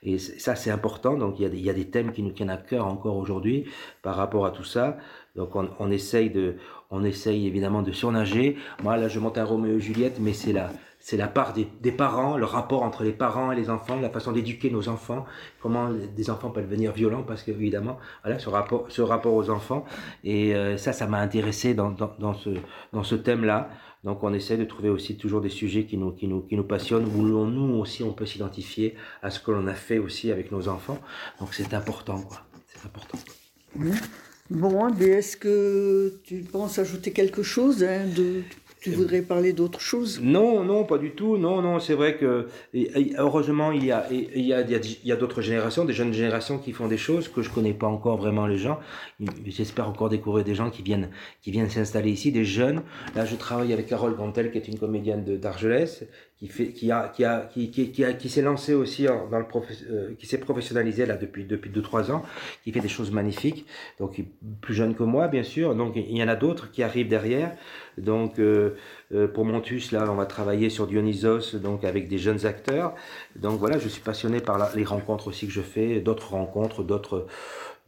Et 0.01 0.17
ça, 0.17 0.55
c'est 0.55 0.71
important. 0.71 1.15
Donc, 1.15 1.39
il 1.39 1.47
y, 1.47 1.57
il 1.57 1.65
y 1.65 1.69
a 1.69 1.73
des 1.73 1.89
thèmes 1.89 2.11
qui 2.11 2.23
nous 2.23 2.31
tiennent 2.31 2.49
à 2.49 2.57
cœur 2.57 2.87
encore 2.87 3.17
aujourd'hui 3.17 3.65
par 4.01 4.15
rapport 4.15 4.47
à 4.47 4.51
tout 4.51 4.63
ça. 4.63 4.97
Donc 5.35 5.55
on, 5.55 5.91
essaye 5.91 6.29
de, 6.29 6.55
on 6.89 7.03
essaye 7.03 7.47
évidemment 7.47 7.81
de 7.81 7.91
surnager. 7.91 8.57
Moi 8.83 8.97
là, 8.97 9.07
je 9.07 9.19
monte 9.19 9.37
un 9.37 9.45
Roméo 9.45 9.77
et 9.77 9.79
Juliette, 9.79 10.17
mais 10.19 10.33
c'est 10.33 10.51
la, 10.51 10.71
c'est 10.99 11.17
la 11.17 11.27
part 11.27 11.53
des, 11.53 11.91
parents, 11.91 12.37
le 12.37 12.45
rapport 12.45 12.83
entre 12.83 13.03
les 13.03 13.11
parents 13.11 13.51
et 13.51 13.55
les 13.55 13.69
enfants, 13.69 13.99
la 13.99 14.09
façon 14.09 14.31
d'éduquer 14.33 14.69
nos 14.69 14.87
enfants, 14.87 15.25
comment 15.61 15.89
des 15.89 16.29
enfants 16.29 16.51
peuvent 16.51 16.65
devenir 16.65 16.91
violents 16.91 17.23
parce 17.23 17.43
que 17.43 17.51
évidemment, 17.51 17.97
voilà, 18.23 18.39
ce 18.39 18.49
rapport, 18.49 18.85
ce 18.89 19.01
rapport 19.01 19.33
aux 19.33 19.49
enfants. 19.49 19.83
Et 20.23 20.55
euh, 20.55 20.77
ça, 20.77 20.93
ça 20.93 21.07
m'a 21.07 21.19
intéressé 21.19 21.73
dans, 21.73 21.91
dans, 21.91 22.33
ce, 22.33 22.51
dans 22.93 23.03
ce 23.03 23.15
thème-là. 23.15 23.69
Donc 24.03 24.23
on 24.23 24.33
essaie 24.33 24.57
de 24.57 24.65
trouver 24.65 24.89
aussi 24.89 25.17
toujours 25.17 25.41
des 25.41 25.49
sujets 25.49 25.85
qui 25.85 25.97
nous, 25.97 26.11
qui 26.11 26.27
nous, 26.27 26.41
qui 26.41 26.55
nous 26.55 26.63
passionnent, 26.63 27.05
où 27.05 27.21
nous 27.21 27.79
aussi 27.79 28.03
on 28.03 28.13
peut 28.13 28.25
s'identifier 28.25 28.95
à 29.23 29.29
ce 29.29 29.39
que 29.39 29.51
l'on 29.51 29.67
a 29.67 29.75
fait 29.75 29.97
aussi 29.97 30.31
avec 30.31 30.51
nos 30.51 30.67
enfants. 30.67 30.99
Donc 31.39 31.53
c'est 31.53 31.73
important, 31.73 32.21
quoi. 32.21 32.41
C'est 32.67 32.85
important. 32.85 33.17
Bon, 34.51 34.91
mais 34.99 35.05
est-ce 35.05 35.37
que 35.37 36.13
tu 36.25 36.39
penses 36.39 36.77
ajouter 36.77 37.11
quelque 37.11 37.41
chose 37.41 37.85
hein, 37.85 38.05
de, 38.13 38.41
tu 38.81 38.91
voudrais 38.91 39.21
parler 39.21 39.53
d'autre 39.53 39.79
chose? 39.79 40.19
Non, 40.21 40.65
non, 40.65 40.83
pas 40.83 40.97
du 40.97 41.11
tout. 41.11 41.37
Non, 41.37 41.61
non, 41.61 41.79
c'est 41.79 41.93
vrai 41.93 42.17
que 42.17 42.47
heureusement 43.17 43.71
il 43.71 43.85
y 43.85 43.93
a 43.93 44.07
il 44.11 44.41
y 44.41 44.53
a 44.53 44.61
il 44.61 45.05
y 45.05 45.11
a, 45.13 45.15
d'autres 45.15 45.41
générations, 45.41 45.85
des 45.85 45.93
jeunes 45.93 46.11
générations 46.11 46.57
qui 46.57 46.73
font 46.73 46.89
des 46.89 46.97
choses 46.97 47.29
que 47.29 47.41
je 47.41 47.49
connais 47.49 47.73
pas 47.73 47.87
encore 47.87 48.17
vraiment 48.17 48.45
les 48.45 48.57
gens. 48.57 48.79
J'espère 49.45 49.87
encore 49.87 50.09
découvrir 50.09 50.43
des 50.43 50.53
gens 50.53 50.69
qui 50.69 50.81
viennent 50.81 51.11
qui 51.41 51.51
viennent 51.51 51.69
s'installer 51.69 52.11
ici, 52.11 52.33
des 52.33 52.43
jeunes. 52.43 52.81
Là, 53.15 53.25
je 53.25 53.37
travaille 53.37 53.71
avec 53.71 53.87
Carole 53.87 54.17
Gantel 54.17 54.51
qui 54.51 54.57
est 54.57 54.67
une 54.67 54.77
comédienne 54.77 55.23
d'Argelès 55.23 56.03
qui 56.41 56.47
fait, 56.47 56.69
qui 56.69 56.91
a, 56.91 57.07
qui 57.07 57.23
qui, 57.53 57.69
qui, 57.69 57.91
qui, 57.91 58.03
qui 58.17 58.29
s'est 58.29 58.41
lancé 58.41 58.73
aussi 58.73 59.05
dans 59.05 59.37
le 59.37 59.45
euh, 59.91 60.15
qui 60.17 60.25
s'est 60.25 60.39
professionnalisé 60.39 61.05
là 61.05 61.15
depuis 61.15 61.45
depuis 61.45 61.69
deux 61.69 61.83
trois 61.83 62.11
ans, 62.11 62.23
qui 62.63 62.71
fait 62.71 62.79
des 62.79 62.87
choses 62.87 63.11
magnifiques. 63.11 63.67
Donc 63.99 64.19
plus 64.59 64.73
jeune 64.73 64.95
que 64.95 65.03
moi, 65.03 65.27
bien 65.27 65.43
sûr. 65.43 65.75
Donc 65.75 65.93
il 65.95 66.17
y 66.17 66.23
en 66.23 66.27
a 66.27 66.35
d'autres 66.35 66.71
qui 66.71 66.81
arrivent 66.81 67.09
derrière. 67.09 67.55
Donc 67.99 68.39
euh, 68.39 68.71
euh, 69.13 69.27
pour 69.27 69.45
Montus, 69.45 69.91
là, 69.91 70.07
on 70.09 70.15
va 70.15 70.25
travailler 70.25 70.71
sur 70.71 70.87
Dionysos, 70.87 71.57
donc 71.61 71.83
avec 71.83 72.07
des 72.07 72.17
jeunes 72.17 72.43
acteurs. 72.47 72.95
Donc 73.35 73.59
voilà, 73.59 73.77
je 73.77 73.87
suis 73.87 74.01
passionné 74.01 74.39
par 74.39 74.75
les 74.75 74.83
rencontres 74.83 75.27
aussi 75.27 75.45
que 75.45 75.53
je 75.53 75.61
fais, 75.61 75.99
d'autres 75.99 76.31
rencontres, 76.31 76.81
d'autres 76.83 77.27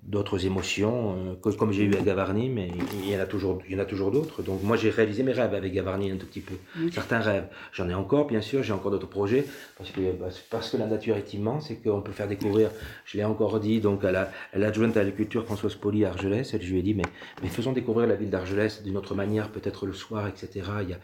d'autres 0.06 0.46
émotions, 0.46 1.16
euh, 1.46 1.52
comme 1.58 1.72
j'ai 1.72 1.84
eu 1.84 1.96
à 1.96 2.02
Gavarni, 2.02 2.50
mais 2.50 2.70
il 3.04 3.10
y 3.10 3.16
en 3.16 3.22
a 3.22 3.26
toujours, 3.26 3.62
il 3.68 3.74
y 3.74 3.76
en 3.76 3.80
a 3.80 3.86
toujours 3.86 4.12
d'autres. 4.12 4.42
Donc 4.44 4.62
moi 4.64 4.76
j'ai 4.76 4.90
réalisé 4.90 5.24
mes 5.24 5.32
rêves 5.32 5.54
avec 5.54 5.74
Gavarni 5.74 6.12
un 6.12 6.18
tout 6.18 6.26
petit 6.26 6.42
peu, 6.42 6.56
certains 6.92 7.20
rêves. 7.20 7.48
J'en 7.72 7.88
ai 7.90 7.94
encore, 7.94 8.28
bien 8.28 8.42
sûr, 8.42 8.64
j'ai 8.64 8.74
encore 8.74 8.92
d'autres 8.92 9.08
projets, 9.08 9.46
parce 9.78 9.92
que, 9.92 10.02
parce 10.50 10.70
que 10.70 10.78
la 10.78 10.88
nature 10.88 11.16
est 11.16 11.34
immense 11.34 11.72
et 11.72 11.78
qu'on 11.78 12.02
peut 12.02 12.12
faire 12.12 12.28
découvrir, 12.28 12.70
je 13.06 13.18
l'ai 13.18 13.24
encore 13.24 13.60
dit, 13.60 13.80
donc 13.80 14.04
à 14.04 14.12
l'adjointe 14.54 14.98
à, 14.98 15.04
la 15.04 15.12
culture 15.12 15.46
Françoise 15.46 15.76
Poli 15.76 16.04
à 16.06 16.10
Argelès, 16.10 16.54
elle, 16.54 16.62
je 16.62 16.72
lui 16.72 16.80
ai 16.80 16.84
dit, 16.84 16.94
mais, 16.94 17.04
mais 17.42 17.50
faisons 17.50 17.72
découvrir 17.72 18.08
la 18.08 18.16
ville 18.16 18.30
d'Argelès 18.30 18.84
d'une 18.84 18.98
autre 18.98 19.16
manière, 19.16 19.50
peut-être 19.50 19.86
le 19.86 19.94
soir, 19.94 20.28
etc. 20.28 20.66
Il 20.82 20.90
y 20.90 20.94
a, 20.94 20.98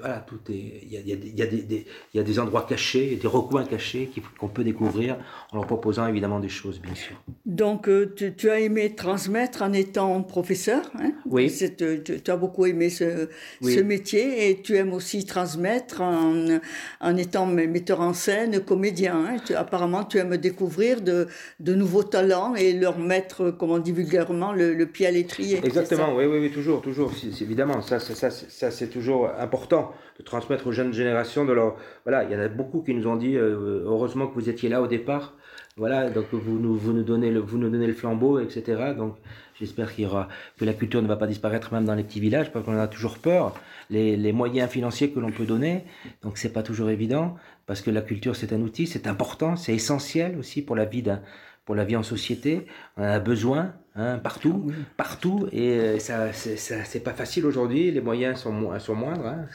voilà, 0.00 0.18
tout 0.20 0.38
est, 0.50 0.80
il 0.82 0.92
y 0.92 0.96
a, 0.96 1.00
il 1.00 1.08
y 1.08 1.12
a, 1.12 1.16
il 1.16 1.38
y 1.38 1.42
a 1.42 1.46
des, 1.46 1.62
des, 1.62 1.86
il 2.14 2.16
y 2.16 2.20
a 2.20 2.22
des 2.22 2.38
endroits 2.38 2.64
cachés, 2.66 3.16
des 3.20 3.28
recoins 3.28 3.64
cachés 3.64 4.10
qu'on 4.38 4.48
peut 4.48 4.64
découvrir 4.64 5.18
en 5.52 5.56
leur 5.56 5.66
proposant 5.66 6.06
évidemment 6.06 6.40
des 6.40 6.48
choses, 6.48 6.80
bien 6.80 6.94
sûr. 6.94 7.16
Donc, 7.44 7.88
euh, 7.88 8.12
tu, 8.16 8.34
tu, 8.34 8.48
as 8.50 8.60
aimé 8.60 8.94
transmettre 8.94 9.62
en 9.62 9.72
étant 9.72 10.22
professeur. 10.22 10.90
Hein? 10.98 11.12
Oui. 11.26 11.52
Tu, 11.76 12.02
tu, 12.22 12.30
as 12.30 12.36
beaucoup 12.36 12.64
aimé 12.64 12.88
ce, 12.88 13.28
oui. 13.60 13.74
ce, 13.74 13.80
métier 13.80 14.48
et 14.48 14.62
tu 14.62 14.76
aimes 14.76 14.94
aussi 14.94 15.26
transmettre 15.26 16.00
en, 16.00 16.58
en 17.00 17.16
étant 17.16 17.46
metteur 17.46 18.00
en 18.00 18.14
scène, 18.14 18.60
comédien. 18.60 19.16
Hein? 19.16 19.36
Tu, 19.44 19.54
apparemment, 19.54 20.04
tu 20.04 20.16
aimes 20.16 20.38
découvrir 20.38 21.02
de, 21.02 21.28
de, 21.60 21.74
nouveaux 21.74 22.04
talents 22.04 22.54
et 22.54 22.72
leur 22.72 22.98
mettre, 22.98 23.50
comme 23.50 23.70
on 23.70 23.78
dit 23.78 23.92
vulgairement, 23.92 24.52
le, 24.52 24.72
le 24.72 24.86
pied 24.86 25.06
à 25.06 25.10
l'étrier. 25.10 25.60
Exactement, 25.62 26.16
oui, 26.16 26.24
oui, 26.24 26.38
oui, 26.38 26.50
toujours, 26.50 26.80
toujours. 26.80 27.12
évidemment, 27.42 27.82
ça, 27.82 28.00
ça, 28.00 28.14
ça, 28.14 28.30
ça 28.30 28.70
c'est 28.70 28.88
toujours 28.88 29.28
important 29.38 29.73
de 30.18 30.22
transmettre 30.22 30.66
aux 30.66 30.72
jeunes 30.72 30.92
générations 30.92 31.44
de 31.44 31.52
leur 31.52 31.76
voilà 32.04 32.24
il 32.24 32.30
y 32.30 32.36
en 32.36 32.40
a 32.40 32.48
beaucoup 32.48 32.82
qui 32.82 32.94
nous 32.94 33.06
ont 33.06 33.16
dit 33.16 33.36
euh, 33.36 33.82
heureusement 33.84 34.26
que 34.28 34.34
vous 34.34 34.48
étiez 34.48 34.68
là 34.68 34.80
au 34.82 34.86
départ. 34.86 35.34
Voilà 35.76 36.08
donc 36.08 36.26
vous 36.32 36.58
nous 36.58 36.76
vous 36.76 36.92
nous 36.92 37.02
donnez 37.02 37.30
le 37.32 37.40
vous 37.40 37.58
nous 37.58 37.68
donnez 37.68 37.88
le 37.88 37.94
flambeau 37.94 38.38
etc 38.38 38.94
donc 38.96 39.16
j'espère 39.58 39.92
qu'il 39.92 40.04
y 40.04 40.06
aura 40.06 40.28
que 40.56 40.64
la 40.64 40.72
culture 40.72 41.02
ne 41.02 41.08
va 41.08 41.16
pas 41.16 41.26
disparaître 41.26 41.72
même 41.74 41.84
dans 41.84 41.96
les 41.96 42.04
petits 42.04 42.20
villages 42.20 42.52
parce 42.52 42.64
qu'on 42.64 42.78
a 42.78 42.86
toujours 42.86 43.18
peur. 43.18 43.54
Les, 43.90 44.16
les 44.16 44.32
moyens 44.32 44.70
financiers 44.70 45.10
que 45.10 45.20
l'on 45.20 45.32
peut 45.32 45.46
donner 45.46 45.84
donc 46.22 46.38
c'est 46.38 46.52
pas 46.52 46.62
toujours 46.62 46.90
évident 46.90 47.36
parce 47.66 47.80
que 47.82 47.90
la 47.90 48.02
culture 48.02 48.36
c'est 48.36 48.52
un 48.52 48.60
outil 48.60 48.86
c'est 48.86 49.06
important 49.08 49.56
c'est 49.56 49.74
essentiel 49.74 50.38
aussi 50.38 50.62
pour 50.62 50.76
la 50.76 50.84
vie 50.84 51.02
d'un 51.02 51.20
pour 51.64 51.74
la 51.74 51.84
vie 51.84 51.96
en 51.96 52.02
société. 52.02 52.66
On 52.96 53.02
en 53.02 53.06
a 53.06 53.18
besoin 53.20 53.74
hein, 53.96 54.18
partout, 54.18 54.70
partout, 54.96 55.48
et 55.52 55.70
euh, 55.78 55.98
ça, 55.98 56.32
c'est 56.32 57.02
pas 57.02 57.14
facile 57.14 57.46
aujourd'hui. 57.46 57.90
Les 57.90 58.00
moyens 58.00 58.40
sont, 58.40 58.78
sont 58.78 58.94
moindres. 58.94 59.26
Hein. 59.26 59.46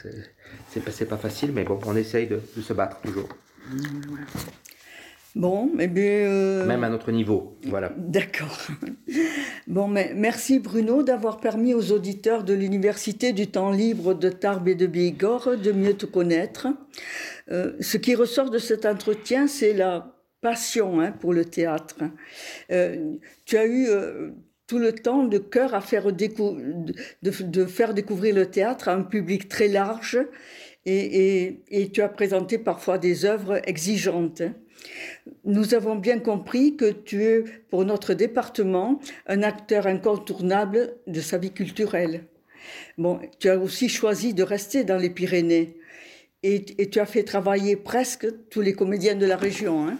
C'est 0.68 0.84
pas, 0.84 1.16
pas 1.16 1.20
facile, 1.20 1.52
mais 1.52 1.64
bon, 1.64 1.78
on 1.86 1.96
essaye 1.96 2.26
de, 2.26 2.40
de 2.56 2.62
se 2.62 2.72
battre 2.72 3.00
toujours. 3.00 3.28
Bon, 5.36 5.70
mais 5.72 5.86
bien. 5.86 6.02
Euh... 6.04 6.66
Même 6.66 6.82
à 6.82 6.88
notre 6.88 7.12
niveau, 7.12 7.56
voilà. 7.66 7.92
D'accord. 7.96 8.58
Bon, 9.68 9.86
mais 9.86 10.12
merci 10.16 10.58
Bruno 10.58 11.04
d'avoir 11.04 11.38
permis 11.38 11.72
aux 11.72 11.92
auditeurs 11.92 12.42
de 12.42 12.52
l'Université 12.52 13.32
du 13.32 13.46
temps 13.46 13.70
libre 13.70 14.14
de 14.14 14.28
Tarbes 14.28 14.66
et 14.66 14.74
de 14.74 14.86
Bigorre 14.88 15.56
de 15.56 15.70
mieux 15.70 15.94
te 15.94 16.06
connaître. 16.06 16.66
Euh, 17.52 17.74
ce 17.78 17.96
qui 17.96 18.16
ressort 18.16 18.50
de 18.50 18.58
cet 18.58 18.84
entretien, 18.86 19.46
c'est 19.46 19.72
la 19.72 20.19
passion 20.40 21.00
hein, 21.00 21.12
pour 21.12 21.32
le 21.32 21.44
théâtre. 21.44 21.96
Euh, 22.70 23.14
tu 23.44 23.56
as 23.56 23.66
eu 23.66 23.86
euh, 23.88 24.30
tout 24.66 24.78
le 24.78 24.92
temps 24.92 25.24
de 25.24 25.38
cœur 25.38 25.74
à 25.74 25.80
faire 25.80 26.12
de, 26.12 27.66
faire 27.66 27.94
découvrir 27.94 28.34
le 28.34 28.46
théâtre 28.46 28.88
à 28.88 28.94
un 28.94 29.02
public 29.02 29.48
très 29.48 29.68
large 29.68 30.18
et, 30.86 31.44
et, 31.44 31.62
et 31.68 31.90
tu 31.90 32.02
as 32.02 32.08
présenté 32.08 32.58
parfois 32.58 32.98
des 32.98 33.24
œuvres 33.24 33.60
exigeantes. 33.68 34.42
Nous 35.44 35.74
avons 35.74 35.96
bien 35.96 36.18
compris 36.18 36.76
que 36.76 36.90
tu 36.90 37.22
es, 37.24 37.44
pour 37.68 37.84
notre 37.84 38.14
département, 38.14 39.00
un 39.26 39.42
acteur 39.42 39.86
incontournable 39.86 40.94
de 41.06 41.20
sa 41.20 41.36
vie 41.38 41.52
culturelle. 41.52 42.24
Bon, 42.98 43.20
tu 43.38 43.48
as 43.48 43.58
aussi 43.58 43.88
choisi 43.88 44.34
de 44.34 44.42
rester 44.42 44.84
dans 44.84 44.96
les 44.96 45.10
Pyrénées. 45.10 45.76
Et, 46.42 46.64
et, 46.78 46.88
tu 46.88 47.00
as 47.00 47.06
fait 47.06 47.22
travailler 47.22 47.76
presque 47.76 48.26
tous 48.48 48.62
les 48.62 48.72
comédiens 48.72 49.14
de 49.14 49.26
la 49.26 49.36
région. 49.36 49.86
Hein 49.86 49.98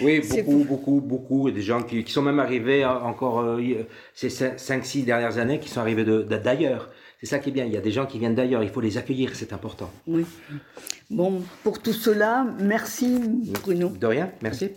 oui, 0.00 0.20
beaucoup, 0.44 0.64
beaucoup, 0.64 1.00
beaucoup. 1.02 1.50
Des 1.50 1.60
gens 1.60 1.82
qui, 1.82 2.02
qui 2.02 2.12
sont 2.12 2.22
même 2.22 2.38
arrivés 2.38 2.82
encore 2.86 3.40
euh, 3.40 3.60
ces 4.14 4.28
5-6 4.28 5.04
dernières 5.04 5.36
années, 5.36 5.58
qui 5.60 5.68
sont 5.68 5.80
arrivés 5.80 6.04
d'ailleurs. 6.04 6.90
C'est 7.20 7.26
ça 7.26 7.38
qui 7.38 7.50
est 7.50 7.52
bien. 7.52 7.66
Il 7.66 7.72
y 7.72 7.76
a 7.76 7.82
des 7.82 7.92
gens 7.92 8.06
qui 8.06 8.18
viennent 8.18 8.34
d'ailleurs. 8.34 8.62
Il 8.62 8.70
faut 8.70 8.80
les 8.80 8.96
accueillir, 8.96 9.32
c'est 9.34 9.52
important. 9.52 9.90
Oui. 10.06 10.24
Bon, 11.10 11.42
pour 11.62 11.80
tout 11.82 11.92
cela, 11.92 12.46
merci 12.58 13.20
Bruno. 13.62 13.90
De 13.90 14.06
rien, 14.06 14.32
merci. 14.40 14.70